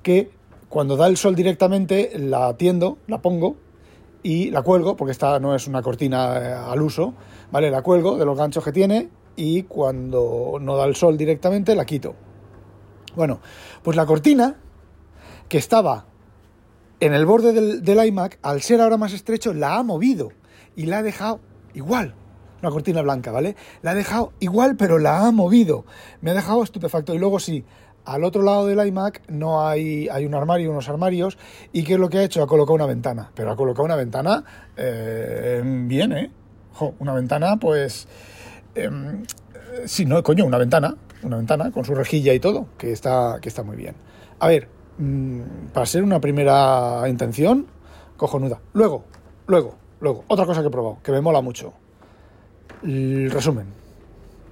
que 0.03 0.29
cuando 0.67 0.97
da 0.97 1.07
el 1.07 1.15
sol 1.15 1.33
directamente 1.33 2.11
la 2.19 2.49
atiendo, 2.49 2.97
la 3.07 3.21
pongo 3.21 3.55
y 4.21 4.51
la 4.51 4.63
cuelgo, 4.63 4.97
porque 4.97 5.13
esta 5.13 5.39
no 5.39 5.55
es 5.55 5.65
una 5.65 5.81
cortina 5.81 6.39
eh, 6.39 6.53
al 6.53 6.81
uso, 6.81 7.13
¿vale? 7.53 7.71
La 7.71 7.83
cuelgo 7.83 8.17
de 8.17 8.25
los 8.25 8.37
ganchos 8.37 8.65
que 8.65 8.73
tiene 8.73 9.07
y 9.37 9.63
cuando 9.63 10.57
no 10.59 10.75
da 10.75 10.83
el 10.83 10.97
sol 10.97 11.15
directamente 11.15 11.73
la 11.73 11.85
quito. 11.85 12.26
Bueno, 13.17 13.39
pues 13.81 13.97
la 13.97 14.05
cortina 14.05 14.57
que 15.49 15.57
estaba 15.57 16.05
en 16.99 17.15
el 17.15 17.25
borde 17.25 17.51
del, 17.51 18.05
iMac, 18.05 18.37
al 18.43 18.61
ser 18.61 18.79
ahora 18.79 18.97
más 18.97 19.11
estrecho, 19.11 19.55
la 19.55 19.77
ha 19.77 19.83
movido 19.83 20.29
y 20.75 20.85
la 20.85 20.99
ha 20.99 21.03
dejado 21.03 21.39
igual. 21.73 22.13
Una 22.61 22.69
cortina 22.69 23.01
blanca, 23.01 23.31
¿vale? 23.31 23.55
La 23.81 23.91
ha 23.91 23.95
dejado 23.95 24.33
igual, 24.39 24.75
pero 24.75 24.99
la 24.99 25.25
ha 25.25 25.31
movido. 25.31 25.83
Me 26.21 26.29
ha 26.29 26.35
dejado 26.35 26.61
estupefacto. 26.61 27.15
Y 27.15 27.17
luego 27.17 27.39
sí, 27.39 27.65
al 28.05 28.23
otro 28.23 28.43
lado 28.43 28.67
del 28.67 28.85
iMac 28.87 29.27
no 29.29 29.67
hay, 29.67 30.07
hay 30.09 30.27
un 30.27 30.35
armario, 30.35 30.69
unos 30.69 30.87
armarios. 30.87 31.39
¿Y 31.73 31.83
qué 31.85 31.93
es 31.93 31.99
lo 31.99 32.09
que 32.09 32.19
ha 32.19 32.23
hecho? 32.23 32.43
Ha 32.43 32.47
colocado 32.47 32.75
una 32.75 32.85
ventana. 32.85 33.31
Pero 33.33 33.51
ha 33.51 33.55
colocado 33.55 33.85
una 33.85 33.95
ventana 33.95 34.43
eh, 34.75 35.63
bien, 35.65 36.11
¿eh? 36.11 36.31
Una 36.99 37.13
ventana, 37.13 37.57
pues... 37.57 38.07
Eh, 38.75 38.91
sí, 39.85 40.05
no, 40.05 40.21
coño, 40.21 40.45
una 40.45 40.59
ventana 40.59 40.95
una 41.23 41.37
ventana 41.37 41.71
con 41.71 41.85
su 41.85 41.95
rejilla 41.95 42.33
y 42.33 42.39
todo, 42.39 42.67
que 42.77 42.91
está, 42.91 43.39
que 43.41 43.49
está 43.49 43.63
muy 43.63 43.75
bien. 43.75 43.95
A 44.39 44.47
ver, 44.47 44.67
mmm, 44.97 45.41
para 45.73 45.85
ser 45.85 46.03
una 46.03 46.19
primera 46.19 47.03
intención, 47.07 47.67
cojonuda. 48.15 48.59
Luego, 48.73 49.03
luego, 49.47 49.75
luego, 49.99 50.23
otra 50.27 50.45
cosa 50.45 50.61
que 50.61 50.67
he 50.67 50.71
probado, 50.71 50.99
que 51.03 51.11
me 51.11 51.21
mola 51.21 51.41
mucho. 51.41 51.73
El 52.83 53.31
resumen, 53.31 53.67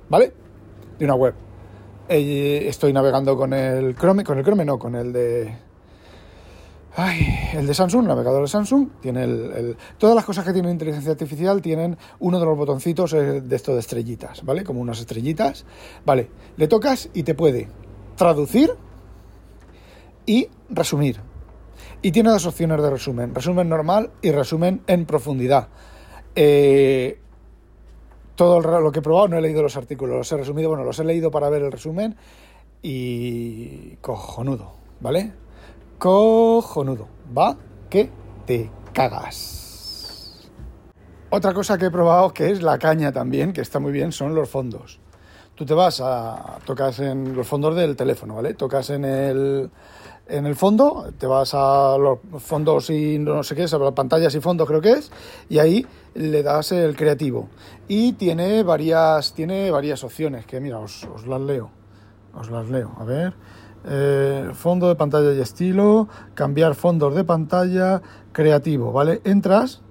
¿vale? 0.09 0.33
De 0.97 1.05
una 1.05 1.15
web. 1.15 1.33
Eh, 2.07 2.65
estoy 2.67 2.93
navegando 2.93 3.35
con 3.35 3.53
el 3.53 3.95
Chrome, 3.95 4.23
con 4.23 4.37
el 4.37 4.43
Chrome 4.43 4.65
no, 4.65 4.77
con 4.77 4.95
el 4.95 5.11
de 5.11 5.64
Ay, 6.97 7.27
el 7.53 7.67
de 7.67 7.73
Samsung, 7.73 8.03
el 8.03 8.07
navegador 8.07 8.43
de 8.43 8.47
Samsung, 8.47 8.87
tiene 9.01 9.25
el, 9.25 9.75
todas 9.97 10.15
las 10.15 10.23
cosas 10.23 10.45
que 10.45 10.53
tienen 10.53 10.71
inteligencia 10.71 11.11
artificial 11.11 11.61
tienen 11.61 11.97
uno 12.19 12.39
de 12.39 12.45
los 12.45 12.57
botoncitos 12.57 13.11
eh, 13.13 13.41
de 13.41 13.55
esto 13.55 13.73
de 13.73 13.79
estrellitas, 13.79 14.45
¿vale? 14.45 14.63
Como 14.63 14.79
unas 14.79 15.01
estrellitas. 15.01 15.65
Vale, 16.05 16.29
le 16.55 16.69
tocas 16.69 17.09
y 17.13 17.23
te 17.23 17.33
puede 17.33 17.67
traducir 18.15 18.71
y 20.25 20.47
resumir. 20.69 21.19
Y 22.01 22.11
tiene 22.13 22.29
dos 22.29 22.45
opciones 22.45 22.81
de 22.81 22.89
resumen, 22.89 23.35
resumen 23.35 23.67
normal 23.67 24.11
y 24.21 24.31
resumen 24.31 24.81
en 24.87 25.05
profundidad. 25.05 25.67
Eh, 26.33 27.19
todo 28.35 28.61
lo 28.61 28.91
que 28.93 28.99
he 28.99 29.01
probado 29.01 29.27
no 29.27 29.37
he 29.37 29.41
leído 29.41 29.61
los 29.61 29.75
artículos, 29.75 30.15
los 30.15 30.31
he 30.31 30.37
resumido, 30.37 30.69
bueno, 30.69 30.85
los 30.85 30.97
he 30.99 31.03
leído 31.03 31.29
para 31.29 31.49
ver 31.49 31.61
el 31.61 31.73
resumen 31.73 32.15
y 32.81 33.97
cojonudo, 33.97 34.75
¿vale? 35.01 35.44
Cojonudo. 35.97 37.07
Va 37.35 37.57
que 37.89 38.09
te 38.45 38.69
cagas. 38.93 40.49
Otra 41.29 41.53
cosa 41.53 41.77
que 41.77 41.87
he 41.87 41.91
probado 41.91 42.33
que 42.33 42.51
es 42.51 42.61
la 42.61 42.77
caña 42.77 43.11
también, 43.11 43.51
que 43.51 43.61
está 43.61 43.79
muy 43.79 43.91
bien, 43.91 44.11
son 44.11 44.35
los 44.35 44.49
fondos. 44.49 44.99
Tú 45.55 45.65
te 45.65 45.73
vas 45.73 46.01
a. 46.01 46.59
tocas 46.65 46.99
en 46.99 47.35
los 47.35 47.47
fondos 47.47 47.75
del 47.75 47.95
teléfono, 47.95 48.35
¿vale? 48.35 48.53
Tocas 48.53 48.89
en 48.89 49.05
el. 49.05 49.69
En 50.27 50.47
el 50.47 50.55
fondo, 50.55 51.13
te 51.19 51.27
vas 51.27 51.53
a 51.53 51.97
los 51.99 52.17
fondos 52.39 52.89
y 52.89 53.19
no 53.19 53.43
sé 53.43 53.55
qué, 53.55 53.63
a 53.63 53.77
las 53.77 53.93
pantallas 53.93 54.33
y 54.33 54.39
fondos 54.39 54.67
creo 54.67 54.81
que 54.81 54.93
es, 54.93 55.11
y 55.49 55.59
ahí 55.59 55.85
le 56.15 56.41
das 56.41 56.71
el 56.71 56.95
creativo. 56.95 57.47
Y 57.87 58.13
tiene 58.13 58.63
varias, 58.63 59.33
tiene 59.33 59.69
varias 59.69 60.03
opciones, 60.03 60.47
que 60.47 60.59
mira, 60.59 60.79
os, 60.79 61.03
os 61.03 61.27
las 61.27 61.41
leo. 61.41 61.69
Os 62.33 62.49
las 62.49 62.67
leo. 62.69 62.91
A 62.97 63.03
ver 63.03 63.35
eh, 63.87 64.49
fondo 64.53 64.87
de 64.87 64.95
pantalla 64.95 65.33
y 65.33 65.39
estilo, 65.39 66.07
cambiar 66.33 66.75
fondos 66.75 67.13
de 67.13 67.23
pantalla, 67.23 68.01
creativo, 68.31 68.91
¿vale? 68.91 69.21
Entras, 69.23 69.81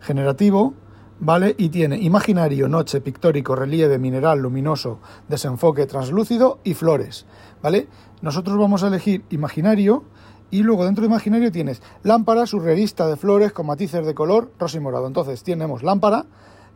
generativo, 0.00 0.74
¿vale? 1.20 1.54
Y 1.56 1.68
tiene 1.68 1.98
imaginario, 1.98 2.68
noche, 2.68 3.00
pictórico, 3.00 3.54
relieve, 3.54 3.98
mineral, 3.98 4.40
luminoso, 4.40 4.98
desenfoque, 5.28 5.86
translúcido 5.86 6.58
y 6.64 6.74
flores, 6.74 7.26
¿vale? 7.62 7.88
Nosotros 8.22 8.58
vamos 8.58 8.82
a 8.82 8.88
elegir 8.88 9.24
imaginario 9.30 10.04
y 10.50 10.62
luego 10.62 10.84
dentro 10.84 11.02
de 11.02 11.08
imaginario 11.08 11.52
tienes 11.52 11.82
lámpara 12.02 12.46
surrealista 12.46 13.06
de 13.06 13.16
flores 13.16 13.52
con 13.52 13.66
matices 13.66 14.04
de 14.04 14.14
color 14.14 14.50
rosa 14.58 14.78
y 14.78 14.80
morado. 14.80 15.06
Entonces 15.06 15.42
tenemos 15.44 15.82
lámpara 15.82 16.26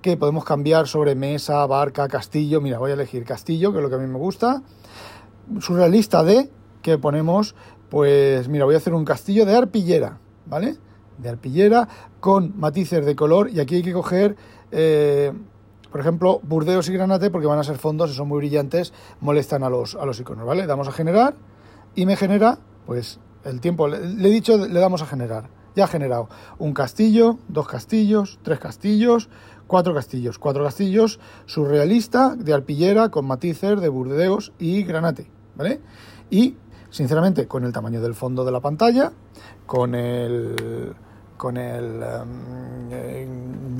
que 0.00 0.16
podemos 0.16 0.44
cambiar 0.44 0.86
sobre 0.86 1.14
mesa, 1.14 1.64
barca, 1.66 2.06
castillo. 2.08 2.60
Mira, 2.60 2.78
voy 2.78 2.90
a 2.90 2.94
elegir 2.94 3.24
castillo, 3.24 3.72
que 3.72 3.78
es 3.78 3.82
lo 3.82 3.88
que 3.88 3.96
a 3.96 3.98
mí 3.98 4.06
me 4.06 4.18
gusta 4.18 4.62
surrealista 5.60 6.22
de 6.22 6.50
que 6.82 6.98
ponemos, 6.98 7.54
pues 7.88 8.48
mira, 8.48 8.64
voy 8.64 8.74
a 8.74 8.78
hacer 8.78 8.94
un 8.94 9.04
castillo 9.04 9.46
de 9.46 9.56
arpillera, 9.56 10.18
¿vale? 10.46 10.76
De 11.18 11.28
arpillera 11.28 11.88
con 12.20 12.58
matices 12.58 13.04
de 13.04 13.14
color 13.14 13.50
y 13.50 13.60
aquí 13.60 13.76
hay 13.76 13.82
que 13.82 13.92
coger, 13.92 14.36
eh, 14.70 15.32
por 15.90 16.00
ejemplo, 16.00 16.40
burdeos 16.42 16.88
y 16.88 16.92
granate 16.92 17.30
porque 17.30 17.46
van 17.46 17.58
a 17.58 17.64
ser 17.64 17.78
fondos 17.78 18.10
y 18.10 18.14
son 18.14 18.28
muy 18.28 18.38
brillantes, 18.38 18.92
molestan 19.20 19.62
a 19.62 19.70
los, 19.70 19.94
a 19.94 20.04
los 20.04 20.18
iconos, 20.20 20.46
¿vale? 20.46 20.66
Damos 20.66 20.88
a 20.88 20.92
generar 20.92 21.34
y 21.94 22.06
me 22.06 22.16
genera, 22.16 22.58
pues 22.86 23.20
el 23.44 23.60
tiempo, 23.60 23.88
le, 23.88 24.00
le 24.00 24.28
he 24.28 24.32
dicho, 24.32 24.56
le 24.56 24.80
damos 24.80 25.02
a 25.02 25.06
generar. 25.06 25.61
Ya 25.74 25.84
ha 25.84 25.88
generado 25.88 26.28
un 26.58 26.74
castillo, 26.74 27.38
dos 27.48 27.66
castillos, 27.66 28.38
tres 28.42 28.58
castillos, 28.58 29.28
cuatro 29.66 29.94
castillos. 29.94 30.38
Cuatro 30.38 30.64
castillos 30.64 31.18
surrealista, 31.46 32.34
de 32.36 32.52
arpillera, 32.52 33.08
con 33.08 33.26
matices 33.26 33.80
de 33.80 33.88
burdeos 33.88 34.52
y 34.58 34.82
granate. 34.84 35.26
¿Vale? 35.54 35.80
Y, 36.30 36.56
sinceramente, 36.90 37.46
con 37.46 37.64
el 37.64 37.72
tamaño 37.72 38.00
del 38.00 38.14
fondo 38.14 38.44
de 38.44 38.52
la 38.52 38.60
pantalla, 38.60 39.12
con 39.66 39.94
el 39.94 40.94
con 41.42 41.56
el 41.56 41.96
um, 41.96 42.88
eh, 42.92 43.26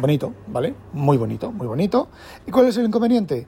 bonito, 0.01 0.35
¿vale? 0.49 0.75
Muy 0.95 1.17
bonito, 1.17 1.53
muy 1.53 1.69
bonito. 1.69 2.09
¿Y 2.45 2.51
cuál 2.51 2.67
es 2.67 2.77
el 2.77 2.87
inconveniente? 2.87 3.47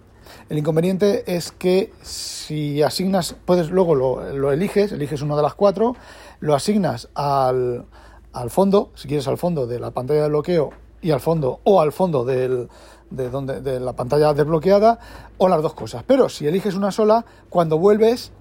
El 0.48 0.58
inconveniente 0.58 1.24
es 1.34 1.50
que 1.50 1.92
si 2.00 2.80
asignas, 2.80 3.34
puedes 3.44 3.70
luego 3.70 3.96
lo, 3.96 4.32
lo 4.32 4.52
eliges, 4.52 4.92
eliges 4.92 5.20
una 5.20 5.34
de 5.34 5.42
las 5.42 5.54
cuatro, 5.54 5.96
lo 6.38 6.54
asignas 6.54 7.08
al, 7.14 7.86
al 8.34 8.50
fondo, 8.50 8.90
si 8.94 9.08
quieres 9.08 9.26
al 9.28 9.38
fondo 9.38 9.66
de 9.66 9.78
la 9.78 9.92
pantalla 9.92 10.22
de 10.22 10.28
bloqueo 10.28 10.70
y 11.00 11.10
al 11.12 11.20
fondo 11.20 11.60
o 11.64 11.80
al 11.80 11.92
fondo 11.92 12.24
del, 12.24 12.68
de, 13.10 13.30
donde, 13.30 13.60
de 13.60 13.80
la 13.80 13.94
pantalla 13.94 14.34
desbloqueada 14.34 14.98
o 15.38 15.48
las 15.48 15.62
dos 15.62 15.74
cosas. 15.74 16.02
Pero 16.06 16.28
si 16.28 16.46
eliges 16.46 16.74
una 16.74 16.90
sola, 16.90 17.24
cuando 17.48 17.78
vuelves 17.78 18.32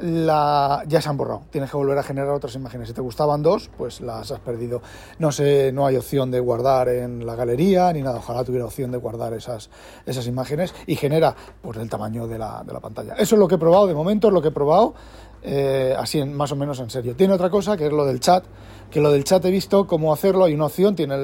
la, 0.00 0.84
ya 0.86 1.00
se 1.00 1.08
han 1.08 1.16
borrado. 1.16 1.42
Tienes 1.50 1.70
que 1.70 1.76
volver 1.76 1.98
a 1.98 2.02
generar 2.02 2.30
otras 2.30 2.54
imágenes. 2.54 2.88
Si 2.88 2.94
te 2.94 3.00
gustaban 3.00 3.42
dos, 3.42 3.70
pues 3.76 4.00
las 4.00 4.30
has 4.30 4.40
perdido. 4.40 4.80
No 5.18 5.32
sé, 5.32 5.72
no 5.72 5.86
hay 5.86 5.96
opción 5.96 6.30
de 6.30 6.40
guardar 6.40 6.88
en 6.88 7.26
la 7.26 7.34
galería 7.34 7.92
ni 7.92 8.02
nada. 8.02 8.18
Ojalá 8.18 8.44
tuviera 8.44 8.64
opción 8.64 8.90
de 8.90 8.98
guardar 8.98 9.32
esas, 9.32 9.70
esas 10.06 10.26
imágenes 10.26 10.74
y 10.86 10.96
genera 10.96 11.34
pues 11.62 11.78
el 11.78 11.90
tamaño 11.90 12.26
de 12.26 12.38
la, 12.38 12.62
de 12.64 12.72
la 12.72 12.80
pantalla. 12.80 13.14
Eso 13.14 13.34
es 13.34 13.38
lo 13.38 13.48
que 13.48 13.56
he 13.56 13.58
probado 13.58 13.86
de 13.86 13.94
momento, 13.94 14.28
es 14.28 14.34
lo 14.34 14.42
que 14.42 14.48
he 14.48 14.52
probado. 14.52 14.94
Eh, 15.42 15.94
así 15.96 16.24
más 16.24 16.52
o 16.52 16.56
menos 16.56 16.80
en 16.80 16.90
serio. 16.90 17.14
Tiene 17.14 17.34
otra 17.34 17.50
cosa 17.50 17.76
que 17.76 17.86
es 17.86 17.92
lo 17.92 18.04
del 18.04 18.20
chat, 18.20 18.44
que 18.90 19.00
lo 19.00 19.12
del 19.12 19.24
chat 19.24 19.44
he 19.44 19.50
visto 19.50 19.86
cómo 19.86 20.12
hacerlo, 20.12 20.44
hay 20.44 20.54
una 20.54 20.66
opción, 20.66 20.96
tiene 20.96 21.16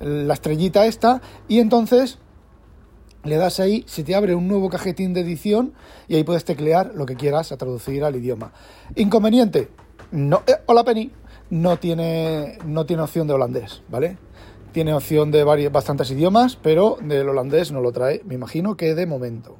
la 0.00 0.34
estrellita 0.34 0.86
esta 0.86 1.22
y 1.46 1.60
entonces 1.60 2.18
le 3.24 3.36
das 3.36 3.60
ahí, 3.60 3.84
se 3.86 4.02
te 4.02 4.14
abre 4.14 4.34
un 4.34 4.48
nuevo 4.48 4.68
cajetín 4.68 5.14
de 5.14 5.20
edición 5.20 5.74
y 6.08 6.16
ahí 6.16 6.24
puedes 6.24 6.44
teclear 6.44 6.92
lo 6.94 7.06
que 7.06 7.14
quieras 7.14 7.52
a 7.52 7.56
traducir 7.56 8.02
al 8.04 8.16
idioma. 8.16 8.52
Inconveniente, 8.96 9.68
no, 10.10 10.42
eh, 10.46 10.56
hola 10.66 10.82
Penny, 10.82 11.12
no 11.50 11.78
tiene, 11.78 12.58
no 12.66 12.84
tiene 12.84 13.02
opción 13.02 13.28
de 13.28 13.34
holandés, 13.34 13.82
¿vale? 13.88 14.18
Tiene 14.72 14.94
opción 14.94 15.30
de 15.30 15.44
varios, 15.44 15.70
bastantes 15.70 16.10
idiomas, 16.10 16.56
pero 16.56 16.98
del 17.00 17.28
holandés 17.28 17.70
no 17.70 17.80
lo 17.80 17.92
trae, 17.92 18.22
me 18.24 18.34
imagino 18.34 18.76
que 18.76 18.94
de 18.94 19.06
momento. 19.06 19.56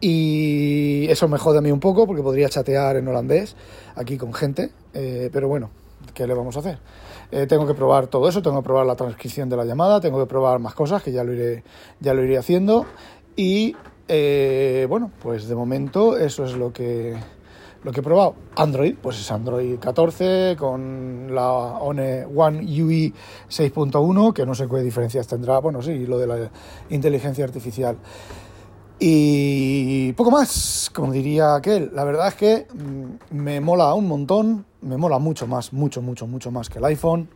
Y 0.00 1.06
eso 1.08 1.26
me 1.28 1.38
jode 1.38 1.58
a 1.58 1.60
mí 1.62 1.70
un 1.70 1.80
poco 1.80 2.06
porque 2.06 2.22
podría 2.22 2.48
chatear 2.48 2.96
en 2.96 3.08
holandés 3.08 3.56
aquí 3.94 4.18
con 4.18 4.34
gente, 4.34 4.70
eh, 4.92 5.30
pero 5.32 5.48
bueno, 5.48 5.70
¿qué 6.12 6.26
le 6.26 6.34
vamos 6.34 6.56
a 6.56 6.60
hacer? 6.60 6.78
Eh, 7.30 7.46
tengo 7.46 7.66
que 7.66 7.74
probar 7.74 8.06
todo 8.06 8.28
eso, 8.28 8.42
tengo 8.42 8.58
que 8.58 8.64
probar 8.64 8.86
la 8.86 8.94
transcripción 8.94 9.48
de 9.48 9.56
la 9.56 9.64
llamada, 9.64 10.00
tengo 10.00 10.18
que 10.18 10.26
probar 10.26 10.58
más 10.60 10.74
cosas 10.74 11.02
que 11.02 11.12
ya 11.12 11.24
lo 11.24 11.32
iré, 11.32 11.64
ya 12.00 12.14
lo 12.14 12.22
iré 12.22 12.36
haciendo 12.38 12.86
y 13.36 13.74
eh, 14.08 14.86
bueno, 14.88 15.10
pues 15.20 15.48
de 15.48 15.54
momento 15.54 16.16
eso 16.16 16.44
es 16.44 16.56
lo 16.56 16.72
que, 16.72 17.16
lo 17.82 17.90
que 17.90 18.00
he 18.00 18.02
probado. 18.02 18.34
Android, 18.54 18.94
pues 19.00 19.18
es 19.18 19.32
Android 19.32 19.78
14 19.78 20.56
con 20.58 21.34
la 21.34 21.50
One, 21.52 22.26
One 22.26 22.82
UI 22.82 23.12
6.1, 23.48 24.32
que 24.32 24.46
no 24.46 24.54
sé 24.54 24.68
qué 24.68 24.76
diferencias 24.82 25.26
tendrá, 25.26 25.58
bueno, 25.58 25.82
sí, 25.82 26.06
lo 26.06 26.18
de 26.18 26.26
la 26.26 26.50
inteligencia 26.90 27.44
artificial. 27.44 27.96
Y 28.98 30.12
poco 30.14 30.30
más, 30.30 30.90
como 30.94 31.12
diría 31.12 31.54
aquel. 31.54 31.90
La 31.94 32.04
verdad 32.04 32.28
es 32.28 32.34
que 32.34 32.66
mm, 32.72 33.34
me 33.34 33.60
mola 33.60 33.92
un 33.92 34.08
montón, 34.08 34.64
me 34.80 34.96
mola 34.96 35.18
mucho 35.18 35.46
más, 35.46 35.72
mucho, 35.72 36.00
mucho, 36.00 36.26
mucho 36.26 36.50
más 36.50 36.70
que 36.70 36.78
el 36.78 36.84
iPhone. 36.86 37.28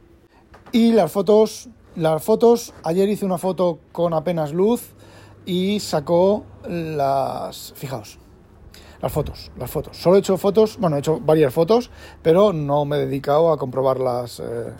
Y 0.72 0.92
las 0.92 1.12
fotos, 1.12 1.68
las 1.96 2.22
fotos, 2.22 2.72
ayer 2.82 3.08
hice 3.08 3.26
una 3.26 3.36
foto 3.36 3.80
con 3.92 4.14
apenas 4.14 4.52
luz 4.52 4.94
y 5.44 5.80
sacó 5.80 6.44
las, 6.66 7.74
fijaos, 7.76 8.18
las 9.02 9.12
fotos, 9.12 9.50
las 9.58 9.70
fotos. 9.70 9.98
Solo 9.98 10.16
he 10.16 10.20
hecho 10.20 10.38
fotos, 10.38 10.78
bueno, 10.78 10.96
he 10.96 11.00
hecho 11.00 11.20
varias 11.20 11.52
fotos, 11.52 11.90
pero 12.22 12.54
no 12.54 12.86
me 12.86 12.96
he 12.96 13.00
dedicado 13.00 13.52
a 13.52 13.58
comprobarlas. 13.58 14.40
Eh, 14.40 14.72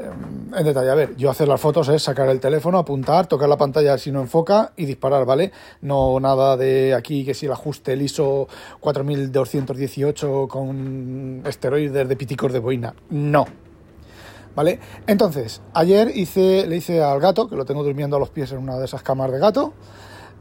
en 0.00 0.64
detalle. 0.64 0.90
A 0.90 0.94
ver, 0.94 1.16
yo 1.16 1.30
hacer 1.30 1.48
las 1.48 1.60
fotos 1.60 1.88
es 1.88 2.02
sacar 2.02 2.28
el 2.28 2.40
teléfono, 2.40 2.78
apuntar, 2.78 3.26
tocar 3.26 3.48
la 3.48 3.56
pantalla 3.56 3.98
si 3.98 4.10
no 4.10 4.20
enfoca 4.20 4.72
y 4.76 4.86
disparar, 4.86 5.24
¿vale? 5.24 5.52
No 5.80 6.18
nada 6.20 6.56
de 6.56 6.94
aquí 6.94 7.24
que 7.24 7.34
si 7.34 7.46
el 7.46 7.52
ajuste 7.52 7.92
el 7.92 8.02
ISO 8.02 8.48
4218 8.80 10.48
con 10.48 11.42
esteroides 11.44 12.08
de 12.08 12.16
piticos 12.16 12.52
de 12.52 12.58
boina. 12.58 12.94
No. 13.10 13.46
¿Vale? 14.54 14.80
Entonces, 15.06 15.62
ayer 15.74 16.10
hice, 16.14 16.66
le 16.66 16.76
hice 16.76 17.02
al 17.02 17.20
gato, 17.20 17.48
que 17.48 17.56
lo 17.56 17.64
tengo 17.64 17.84
durmiendo 17.84 18.16
a 18.16 18.18
los 18.18 18.30
pies 18.30 18.50
en 18.52 18.58
una 18.58 18.78
de 18.78 18.84
esas 18.84 19.02
camas 19.02 19.30
de 19.30 19.38
gato. 19.38 19.74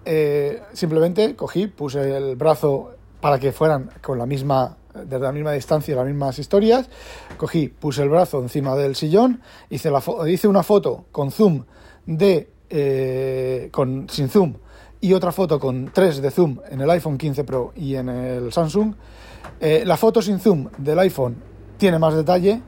Eh, 0.05 0.61
simplemente 0.73 1.35
cogí, 1.35 1.67
puse 1.67 2.17
el 2.17 2.35
brazo 2.35 2.95
para 3.21 3.37
que 3.37 3.51
fueran 3.51 3.91
con 4.01 4.17
la 4.17 4.25
misma 4.25 4.77
desde 4.93 5.19
la 5.19 5.31
misma 5.31 5.51
distancia, 5.53 5.95
las 5.95 6.05
mismas 6.05 6.39
historias. 6.39 6.89
Cogí, 7.37 7.67
puse 7.67 8.03
el 8.03 8.09
brazo 8.09 8.41
encima 8.41 8.75
del 8.75 8.95
sillón, 8.95 9.41
hice, 9.69 9.91
hice 10.27 10.47
una 10.47 10.63
foto 10.63 11.05
con 11.11 11.31
zoom 11.31 11.65
de. 12.05 12.49
Eh, 12.71 13.69
con, 13.71 14.07
sin 14.09 14.29
zoom 14.29 14.53
y 15.01 15.13
otra 15.13 15.31
foto 15.31 15.59
con 15.59 15.91
3 15.93 16.21
de 16.21 16.31
zoom 16.31 16.59
en 16.69 16.81
el 16.81 16.89
iPhone 16.89 17.17
15 17.17 17.43
Pro 17.43 17.71
y 17.75 17.95
en 17.95 18.09
el 18.09 18.51
Samsung. 18.51 18.93
Eh, 19.59 19.83
la 19.85 19.97
foto 19.97 20.21
sin 20.21 20.39
zoom 20.39 20.69
del 20.77 20.99
iPhone 20.99 21.37
tiene 21.77 21.99
más 21.99 22.13
detalle 22.13 22.61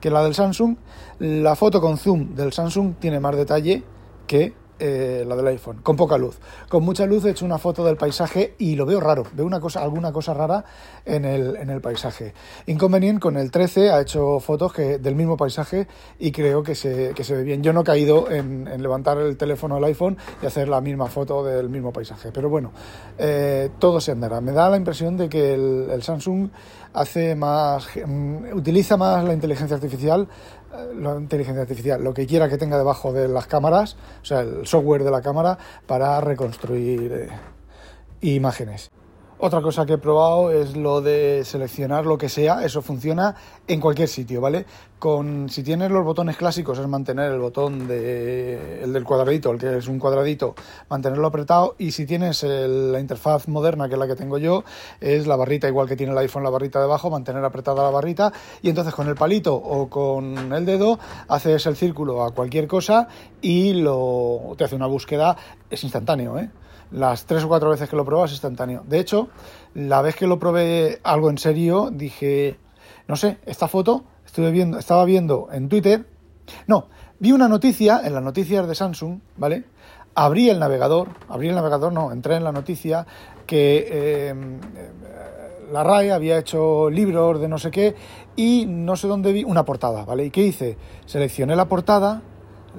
que 0.00 0.10
la 0.10 0.22
del 0.22 0.34
Samsung. 0.34 0.76
La 1.20 1.54
foto 1.54 1.80
con 1.80 1.96
zoom 1.96 2.34
del 2.34 2.52
Samsung 2.52 2.94
tiene 2.98 3.20
más 3.20 3.36
detalle 3.36 3.82
que 4.26 4.52
eh, 4.78 5.24
la 5.26 5.36
del 5.36 5.46
iPhone, 5.48 5.78
con 5.82 5.96
poca 5.96 6.18
luz. 6.18 6.38
Con 6.68 6.84
mucha 6.84 7.06
luz 7.06 7.24
he 7.24 7.30
hecho 7.30 7.44
una 7.44 7.58
foto 7.58 7.84
del 7.84 7.96
paisaje 7.96 8.54
y 8.58 8.76
lo 8.76 8.86
veo 8.86 9.00
raro, 9.00 9.24
veo 9.32 9.46
una 9.46 9.60
cosa, 9.60 9.82
alguna 9.82 10.12
cosa 10.12 10.34
rara 10.34 10.64
en 11.04 11.24
el, 11.24 11.56
en 11.56 11.70
el 11.70 11.80
paisaje. 11.80 12.34
Inconveniente, 12.66 13.20
con 13.20 13.36
el 13.36 13.50
13 13.50 13.90
ha 13.90 14.00
hecho 14.00 14.40
fotos 14.40 14.72
que, 14.72 14.98
del 14.98 15.14
mismo 15.14 15.36
paisaje 15.36 15.86
y 16.18 16.32
creo 16.32 16.62
que 16.62 16.74
se, 16.74 17.12
que 17.14 17.24
se 17.24 17.34
ve 17.34 17.42
bien. 17.42 17.62
Yo 17.62 17.72
no 17.72 17.80
he 17.80 17.84
caído 17.84 18.30
en, 18.30 18.64
levantar 18.82 19.18
el 19.18 19.36
teléfono 19.36 19.76
del 19.76 19.84
iPhone 19.84 20.16
y 20.42 20.46
hacer 20.46 20.68
la 20.68 20.80
misma 20.80 21.06
foto 21.06 21.44
del 21.44 21.68
mismo 21.68 21.92
paisaje, 21.92 22.30
pero 22.32 22.48
bueno, 22.48 22.72
eh, 23.18 23.70
todo 23.78 24.00
se 24.00 24.12
andará. 24.12 24.40
Me 24.40 24.52
da 24.52 24.68
la 24.68 24.76
impresión 24.76 25.16
de 25.16 25.28
que 25.28 25.54
el, 25.54 25.88
el 25.90 26.02
Samsung 26.02 26.50
hace 26.96 27.34
más, 27.34 27.88
mm, 27.94 28.54
utiliza 28.54 28.96
más 28.96 29.22
la 29.22 29.34
inteligencia 29.34 29.76
artificial 29.76 30.28
la 30.72 31.16
inteligencia 31.16 31.62
artificial, 31.62 32.02
lo 32.02 32.14
que 32.14 32.26
quiera 32.26 32.48
que 32.48 32.58
tenga 32.58 32.76
debajo 32.76 33.12
de 33.12 33.28
las 33.28 33.46
cámaras, 33.46 33.96
o 34.22 34.24
sea, 34.24 34.40
el 34.40 34.66
software 34.66 35.04
de 35.04 35.10
la 35.10 35.22
cámara, 35.22 35.58
para 35.86 36.20
reconstruir 36.20 37.12
eh, 37.12 37.28
imágenes. 38.20 38.90
Otra 39.38 39.60
cosa 39.60 39.84
que 39.84 39.92
he 39.92 39.98
probado 39.98 40.50
es 40.50 40.76
lo 40.76 41.02
de 41.02 41.44
seleccionar 41.44 42.06
lo 42.06 42.16
que 42.16 42.30
sea, 42.30 42.64
eso 42.64 42.80
funciona 42.80 43.34
en 43.68 43.82
cualquier 43.82 44.08
sitio, 44.08 44.40
¿vale? 44.40 44.64
Con 44.98 45.50
si 45.50 45.62
tienes 45.62 45.90
los 45.90 46.06
botones 46.06 46.38
clásicos 46.38 46.78
es 46.78 46.88
mantener 46.88 47.32
el 47.32 47.40
botón 47.40 47.86
de, 47.86 48.82
el 48.82 48.94
del 48.94 49.04
cuadradito, 49.04 49.50
el 49.50 49.58
que 49.58 49.76
es 49.76 49.88
un 49.88 49.98
cuadradito, 49.98 50.54
mantenerlo 50.88 51.26
apretado 51.26 51.74
y 51.76 51.90
si 51.90 52.06
tienes 52.06 52.44
la 52.44 52.98
interfaz 52.98 53.46
moderna 53.46 53.88
que 53.88 53.94
es 53.94 53.98
la 53.98 54.06
que 54.06 54.16
tengo 54.16 54.38
yo, 54.38 54.64
es 55.02 55.26
la 55.26 55.36
barrita 55.36 55.68
igual 55.68 55.86
que 55.86 55.96
tiene 55.96 56.12
el 56.12 56.18
iPhone 56.18 56.42
la 56.42 56.48
barrita 56.48 56.80
debajo, 56.80 57.10
mantener 57.10 57.44
apretada 57.44 57.82
la 57.82 57.90
barrita 57.90 58.32
y 58.62 58.70
entonces 58.70 58.94
con 58.94 59.06
el 59.06 59.16
palito 59.16 59.54
o 59.54 59.90
con 59.90 60.50
el 60.50 60.64
dedo 60.64 60.98
haces 61.28 61.66
el 61.66 61.76
círculo 61.76 62.24
a 62.24 62.30
cualquier 62.30 62.66
cosa 62.66 63.08
y 63.42 63.74
lo 63.74 64.54
te 64.56 64.64
hace 64.64 64.76
una 64.76 64.86
búsqueda 64.86 65.36
es 65.68 65.84
instantáneo, 65.84 66.38
¿eh? 66.38 66.48
Las 66.90 67.26
tres 67.26 67.44
o 67.44 67.48
cuatro 67.48 67.70
veces 67.70 67.88
que 67.88 67.96
lo 67.96 68.04
probas 68.04 68.30
instantáneo. 68.32 68.82
De 68.86 68.98
hecho, 68.98 69.28
la 69.74 70.02
vez 70.02 70.16
que 70.16 70.26
lo 70.26 70.38
probé 70.38 71.00
algo 71.02 71.30
en 71.30 71.38
serio, 71.38 71.90
dije, 71.92 72.58
no 73.08 73.16
sé, 73.16 73.38
esta 73.46 73.68
foto 73.68 74.04
estuve 74.24 74.50
viendo, 74.50 74.78
estaba 74.78 75.04
viendo 75.04 75.48
en 75.52 75.68
Twitter, 75.68 76.06
no, 76.66 76.88
vi 77.18 77.32
una 77.32 77.48
noticia 77.48 78.02
en 78.04 78.14
las 78.14 78.22
noticias 78.22 78.66
de 78.66 78.74
Samsung, 78.74 79.20
¿vale? 79.36 79.64
Abrí 80.14 80.48
el 80.48 80.58
navegador, 80.58 81.08
abrí 81.28 81.48
el 81.48 81.54
navegador, 81.54 81.92
no, 81.92 82.12
entré 82.12 82.36
en 82.36 82.44
la 82.44 82.52
noticia 82.52 83.06
que 83.46 84.28
em, 84.28 84.58
la 85.72 85.82
RAE 85.82 86.12
había 86.12 86.38
hecho 86.38 86.88
libros 86.90 87.40
de 87.40 87.48
no 87.48 87.58
sé 87.58 87.70
qué 87.70 87.94
y 88.34 88.66
no 88.66 88.96
sé 88.96 89.08
dónde 89.08 89.32
vi 89.32 89.44
una 89.44 89.64
portada, 89.64 90.04
¿vale? 90.04 90.24
¿Y 90.24 90.30
qué 90.30 90.42
hice? 90.42 90.78
Seleccioné 91.04 91.56
la 91.56 91.66
portada 91.66 92.22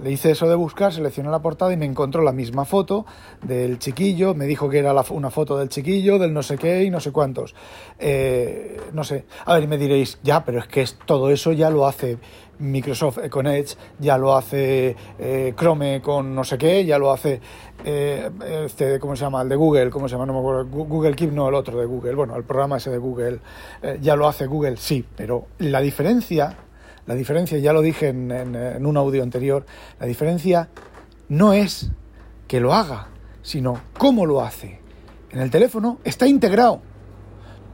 le 0.03 0.11
hice 0.11 0.31
eso 0.31 0.47
de 0.47 0.55
buscar, 0.55 0.93
seleccioné 0.93 1.29
la 1.29 1.41
portada 1.41 1.73
y 1.73 1.77
me 1.77 1.85
encontró 1.85 2.21
la 2.21 2.31
misma 2.31 2.65
foto 2.65 3.05
del 3.43 3.79
chiquillo, 3.79 4.33
me 4.33 4.45
dijo 4.45 4.69
que 4.69 4.79
era 4.79 4.93
una 5.09 5.29
foto 5.29 5.57
del 5.57 5.69
chiquillo, 5.69 6.19
del 6.19 6.33
no 6.33 6.43
sé 6.43 6.57
qué 6.57 6.83
y 6.83 6.89
no 6.89 6.99
sé 6.99 7.11
cuántos. 7.11 7.55
Eh, 7.99 8.79
no 8.93 9.03
sé, 9.03 9.25
a 9.45 9.53
ver, 9.53 9.63
y 9.63 9.67
me 9.67 9.77
diréis, 9.77 10.19
ya, 10.23 10.43
pero 10.43 10.59
es 10.59 10.67
que 10.67 10.81
es, 10.81 10.97
todo 11.05 11.29
eso 11.29 11.51
ya 11.51 11.69
lo 11.69 11.87
hace 11.87 12.17
Microsoft 12.59 13.19
con 13.29 13.47
Edge, 13.47 13.75
ya 13.99 14.17
lo 14.17 14.35
hace 14.35 14.95
eh, 15.19 15.53
Chrome 15.55 16.01
con 16.01 16.33
no 16.33 16.43
sé 16.43 16.57
qué, 16.57 16.85
ya 16.85 16.97
lo 16.97 17.11
hace, 17.11 17.39
eh, 17.83 18.29
este, 18.65 18.99
¿cómo 18.99 19.15
se 19.15 19.23
llama? 19.23 19.41
El 19.41 19.49
de 19.49 19.55
Google, 19.55 19.89
¿cómo 19.89 20.07
se 20.07 20.13
llama? 20.13 20.25
No 20.25 20.33
me 20.33 20.39
acuerdo, 20.39 20.65
Google 20.65 21.15
Keep, 21.15 21.31
no, 21.31 21.49
el 21.49 21.55
otro 21.55 21.79
de 21.79 21.85
Google, 21.85 22.15
bueno, 22.15 22.35
el 22.35 22.43
programa 22.43 22.77
ese 22.77 22.89
de 22.89 22.97
Google, 22.97 23.39
ya 24.01 24.15
lo 24.15 24.27
hace 24.27 24.47
Google, 24.47 24.77
sí, 24.77 25.05
pero 25.15 25.45
la 25.59 25.81
diferencia 25.81 26.57
la 27.07 27.15
diferencia, 27.15 27.57
ya 27.57 27.71
lo 27.73 27.81
dije 27.81 28.09
en, 28.09 28.85
un 28.85 28.97
audio 28.97 29.23
anterior, 29.23 29.65
la 29.99 30.05
diferencia 30.05 30.69
no 31.29 31.53
es 31.53 31.89
que 32.47 32.59
lo 32.59 32.73
haga, 32.73 33.07
sino 33.41 33.79
cómo 33.97 34.25
lo 34.25 34.41
hace. 34.41 34.79
En 35.31 35.39
el 35.39 35.49
teléfono 35.49 35.99
está 36.03 36.27
integrado. 36.27 36.81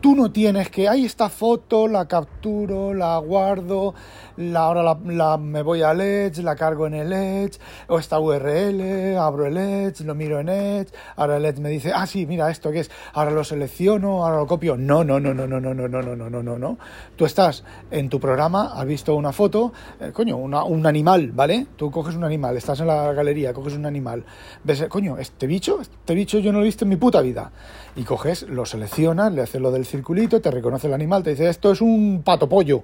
Tú 0.01 0.15
no 0.15 0.31
tienes 0.31 0.69
que, 0.69 0.87
ahí 0.87 1.05
esta 1.05 1.29
foto, 1.29 1.87
la 1.87 2.07
capturo, 2.07 2.93
la 2.93 3.17
guardo, 3.17 3.95
la, 4.37 4.61
ahora 4.61 4.97
la, 5.05 5.37
me 5.37 5.61
voy 5.61 5.81
al 5.81 6.01
Edge, 6.01 6.41
la 6.41 6.55
cargo 6.55 6.87
en 6.87 6.95
el 6.95 7.13
Edge, 7.13 7.59
o 7.87 7.99
esta 7.99 8.19
URL, 8.19 9.17
abro 9.17 9.45
el 9.45 9.57
Edge, 9.57 10.03
lo 10.03 10.15
miro 10.15 10.39
en 10.39 10.49
Edge, 10.49 10.91
ahora 11.15 11.37
el 11.37 11.45
Edge 11.45 11.59
me 11.59 11.69
dice, 11.69 11.91
ah, 11.93 12.05
sí, 12.05 12.25
mira 12.25 12.49
esto 12.49 12.71
que 12.71 12.81
es, 12.81 12.91
ahora 13.13 13.31
lo 13.31 13.43
selecciono, 13.43 14.25
ahora 14.25 14.37
lo 14.37 14.47
copio. 14.47 14.77
No, 14.77 15.03
no, 15.03 15.19
no, 15.19 15.33
no, 15.33 15.47
no, 15.47 15.59
no, 15.59 15.73
no, 15.73 15.87
no, 15.87 16.01
no, 16.01 16.15
no, 16.15 16.29
no, 16.29 16.43
no, 16.43 16.57
no. 16.57 16.77
Tú 17.15 17.25
estás 17.25 17.63
en 17.91 18.09
tu 18.09 18.19
programa, 18.19 18.73
has 18.73 18.85
visto 18.85 19.15
una 19.15 19.31
foto, 19.31 19.73
coño, 20.13 20.37
una, 20.37 20.63
un 20.63 20.85
animal, 20.85 21.31
¿vale? 21.31 21.67
Tú 21.75 21.91
coges 21.91 22.15
un 22.15 22.23
animal, 22.23 22.57
estás 22.57 22.79
en 22.79 22.87
la 22.87 23.13
galería, 23.13 23.53
coges 23.53 23.73
un 23.73 23.85
animal, 23.85 24.23
ves, 24.63 24.85
coño, 24.89 25.17
este 25.17 25.47
bicho, 25.47 25.81
este 25.81 26.13
bicho 26.13 26.39
yo 26.39 26.51
no 26.51 26.59
lo 26.59 26.63
he 26.63 26.67
visto 26.67 26.85
en 26.85 26.89
mi 26.89 26.95
puta 26.95 27.21
vida. 27.21 27.51
Y 27.95 28.03
coges, 28.03 28.43
lo 28.43 28.65
seleccionas, 28.65 29.31
le 29.33 29.41
haces 29.41 29.61
lo 29.61 29.71
del 29.71 29.85
circulito, 29.85 30.41
te 30.41 30.49
reconoce 30.49 30.87
el 30.87 30.93
animal, 30.93 31.21
te 31.21 31.31
dice, 31.31 31.49
esto 31.49 31.71
es 31.71 31.81
un 31.81 32.23
pato 32.25 32.49
pollo. 32.49 32.83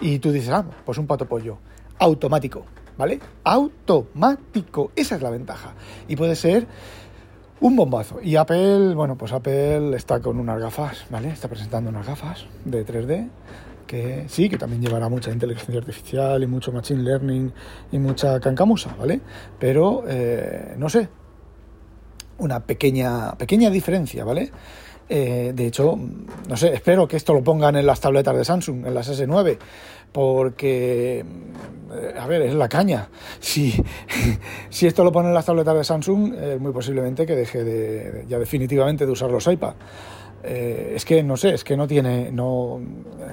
Y 0.00 0.18
tú 0.18 0.32
dices, 0.32 0.50
ah, 0.50 0.64
pues 0.88 0.96
un 0.96 1.06
pato 1.06 1.26
pollo. 1.26 1.58
Automático, 1.98 2.64
¿vale? 2.96 3.20
Automático. 3.44 4.90
Esa 4.96 5.16
es 5.16 5.20
la 5.20 5.28
ventaja. 5.28 5.74
Y 6.08 6.16
puede 6.16 6.34
ser 6.34 6.66
un 7.60 7.76
bombazo. 7.76 8.22
Y 8.22 8.36
Apple, 8.36 8.94
bueno, 8.94 9.18
pues 9.18 9.32
Apple 9.32 9.94
está 9.94 10.20
con 10.20 10.40
unas 10.40 10.58
gafas, 10.58 11.04
¿vale? 11.10 11.28
Está 11.28 11.46
presentando 11.46 11.90
unas 11.90 12.06
gafas 12.06 12.46
de 12.64 12.86
3D 12.86 13.28
que 13.86 14.24
sí, 14.28 14.48
que 14.48 14.56
también 14.56 14.80
llevará 14.80 15.10
mucha 15.10 15.30
inteligencia 15.30 15.78
artificial 15.78 16.42
y 16.42 16.46
mucho 16.46 16.72
machine 16.72 17.02
learning 17.02 17.52
y 17.92 17.98
mucha 17.98 18.40
cancamusa, 18.40 18.96
¿vale? 18.98 19.20
Pero, 19.58 20.04
eh, 20.08 20.74
no 20.78 20.88
sé, 20.88 21.06
una 22.38 22.60
pequeña, 22.60 23.36
pequeña 23.36 23.68
diferencia, 23.68 24.24
¿vale? 24.24 24.50
Eh, 25.10 25.52
de 25.54 25.66
hecho, 25.66 25.98
no 26.48 26.56
sé, 26.56 26.74
espero 26.74 27.08
que 27.08 27.16
esto 27.16 27.32
lo 27.32 27.42
pongan 27.42 27.76
en 27.76 27.86
las 27.86 28.00
tabletas 28.00 28.36
de 28.36 28.44
Samsung, 28.44 28.86
en 28.86 28.94
las 28.94 29.08
S9, 29.08 29.58
porque, 30.12 31.24
a 32.18 32.26
ver, 32.26 32.42
es 32.42 32.54
la 32.54 32.68
caña. 32.68 33.08
Si, 33.40 33.72
si 34.70 34.86
esto 34.86 35.04
lo 35.04 35.12
ponen 35.12 35.28
en 35.28 35.34
las 35.34 35.46
tabletas 35.46 35.76
de 35.76 35.84
Samsung, 35.84 36.34
es 36.34 36.60
muy 36.60 36.72
posiblemente 36.72 37.26
que 37.26 37.34
deje 37.34 37.64
de, 37.64 38.24
ya 38.28 38.38
definitivamente 38.38 39.06
de 39.06 39.12
usar 39.12 39.30
los 39.30 39.46
iPad. 39.46 39.74
Eh, 40.42 40.92
es 40.94 41.04
que 41.04 41.22
no 41.22 41.36
sé, 41.36 41.54
es 41.54 41.64
que 41.64 41.76
no 41.76 41.86
tiene, 41.86 42.30
no, 42.30 42.80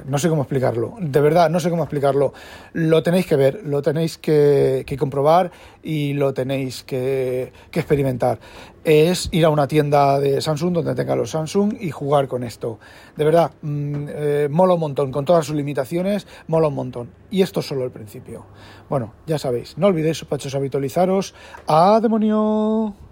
no 0.06 0.18
sé 0.18 0.30
cómo 0.30 0.42
explicarlo. 0.42 0.96
De 1.00 1.22
verdad, 1.22 1.50
no 1.50 1.60
sé 1.60 1.70
cómo 1.70 1.84
explicarlo. 1.84 2.34
Lo 2.74 3.04
tenéis 3.04 3.28
que 3.28 3.36
ver, 3.36 3.62
lo 3.64 3.82
tenéis 3.82 4.18
que, 4.18 4.84
comprobar 4.98 5.52
y 5.84 6.14
lo 6.14 6.34
tenéis 6.34 6.84
que, 6.84 7.52
experimentar. 7.72 8.40
Es 8.84 9.30
ir 9.32 9.46
a 9.46 9.50
una 9.50 9.68
tienda 9.68 10.20
de 10.20 10.42
Samsung 10.42 10.74
donde 10.74 10.96
tenga 10.96 11.16
los 11.16 11.32
Samsung 11.32 11.76
y 11.80 11.92
jugar 11.92 12.28
con 12.28 12.44
esto. 12.44 12.80
De 13.16 13.24
verdad, 13.26 13.52
mm, 13.62 14.06
eh, 14.10 14.48
mola 14.50 14.76
un 14.76 14.80
montón, 14.80 15.12
con 15.12 15.26
todas 15.26 15.46
sus 15.46 15.56
limitaciones, 15.56 16.28
mola 16.48 16.68
un 16.68 16.76
montón. 16.76 17.10
Y 17.32 17.42
esto 17.42 17.60
es 17.60 17.68
solo 17.68 17.84
el 17.84 17.92
principio. 17.92 18.46
Bueno, 18.90 19.14
ya 19.26 19.40
sabéis, 19.40 19.78
no 19.78 19.88
olvidéis, 19.88 20.18
sospachos, 20.18 20.54
habitualizaros. 20.56 21.34
¡A 21.68 22.00
demonio! 22.00 23.05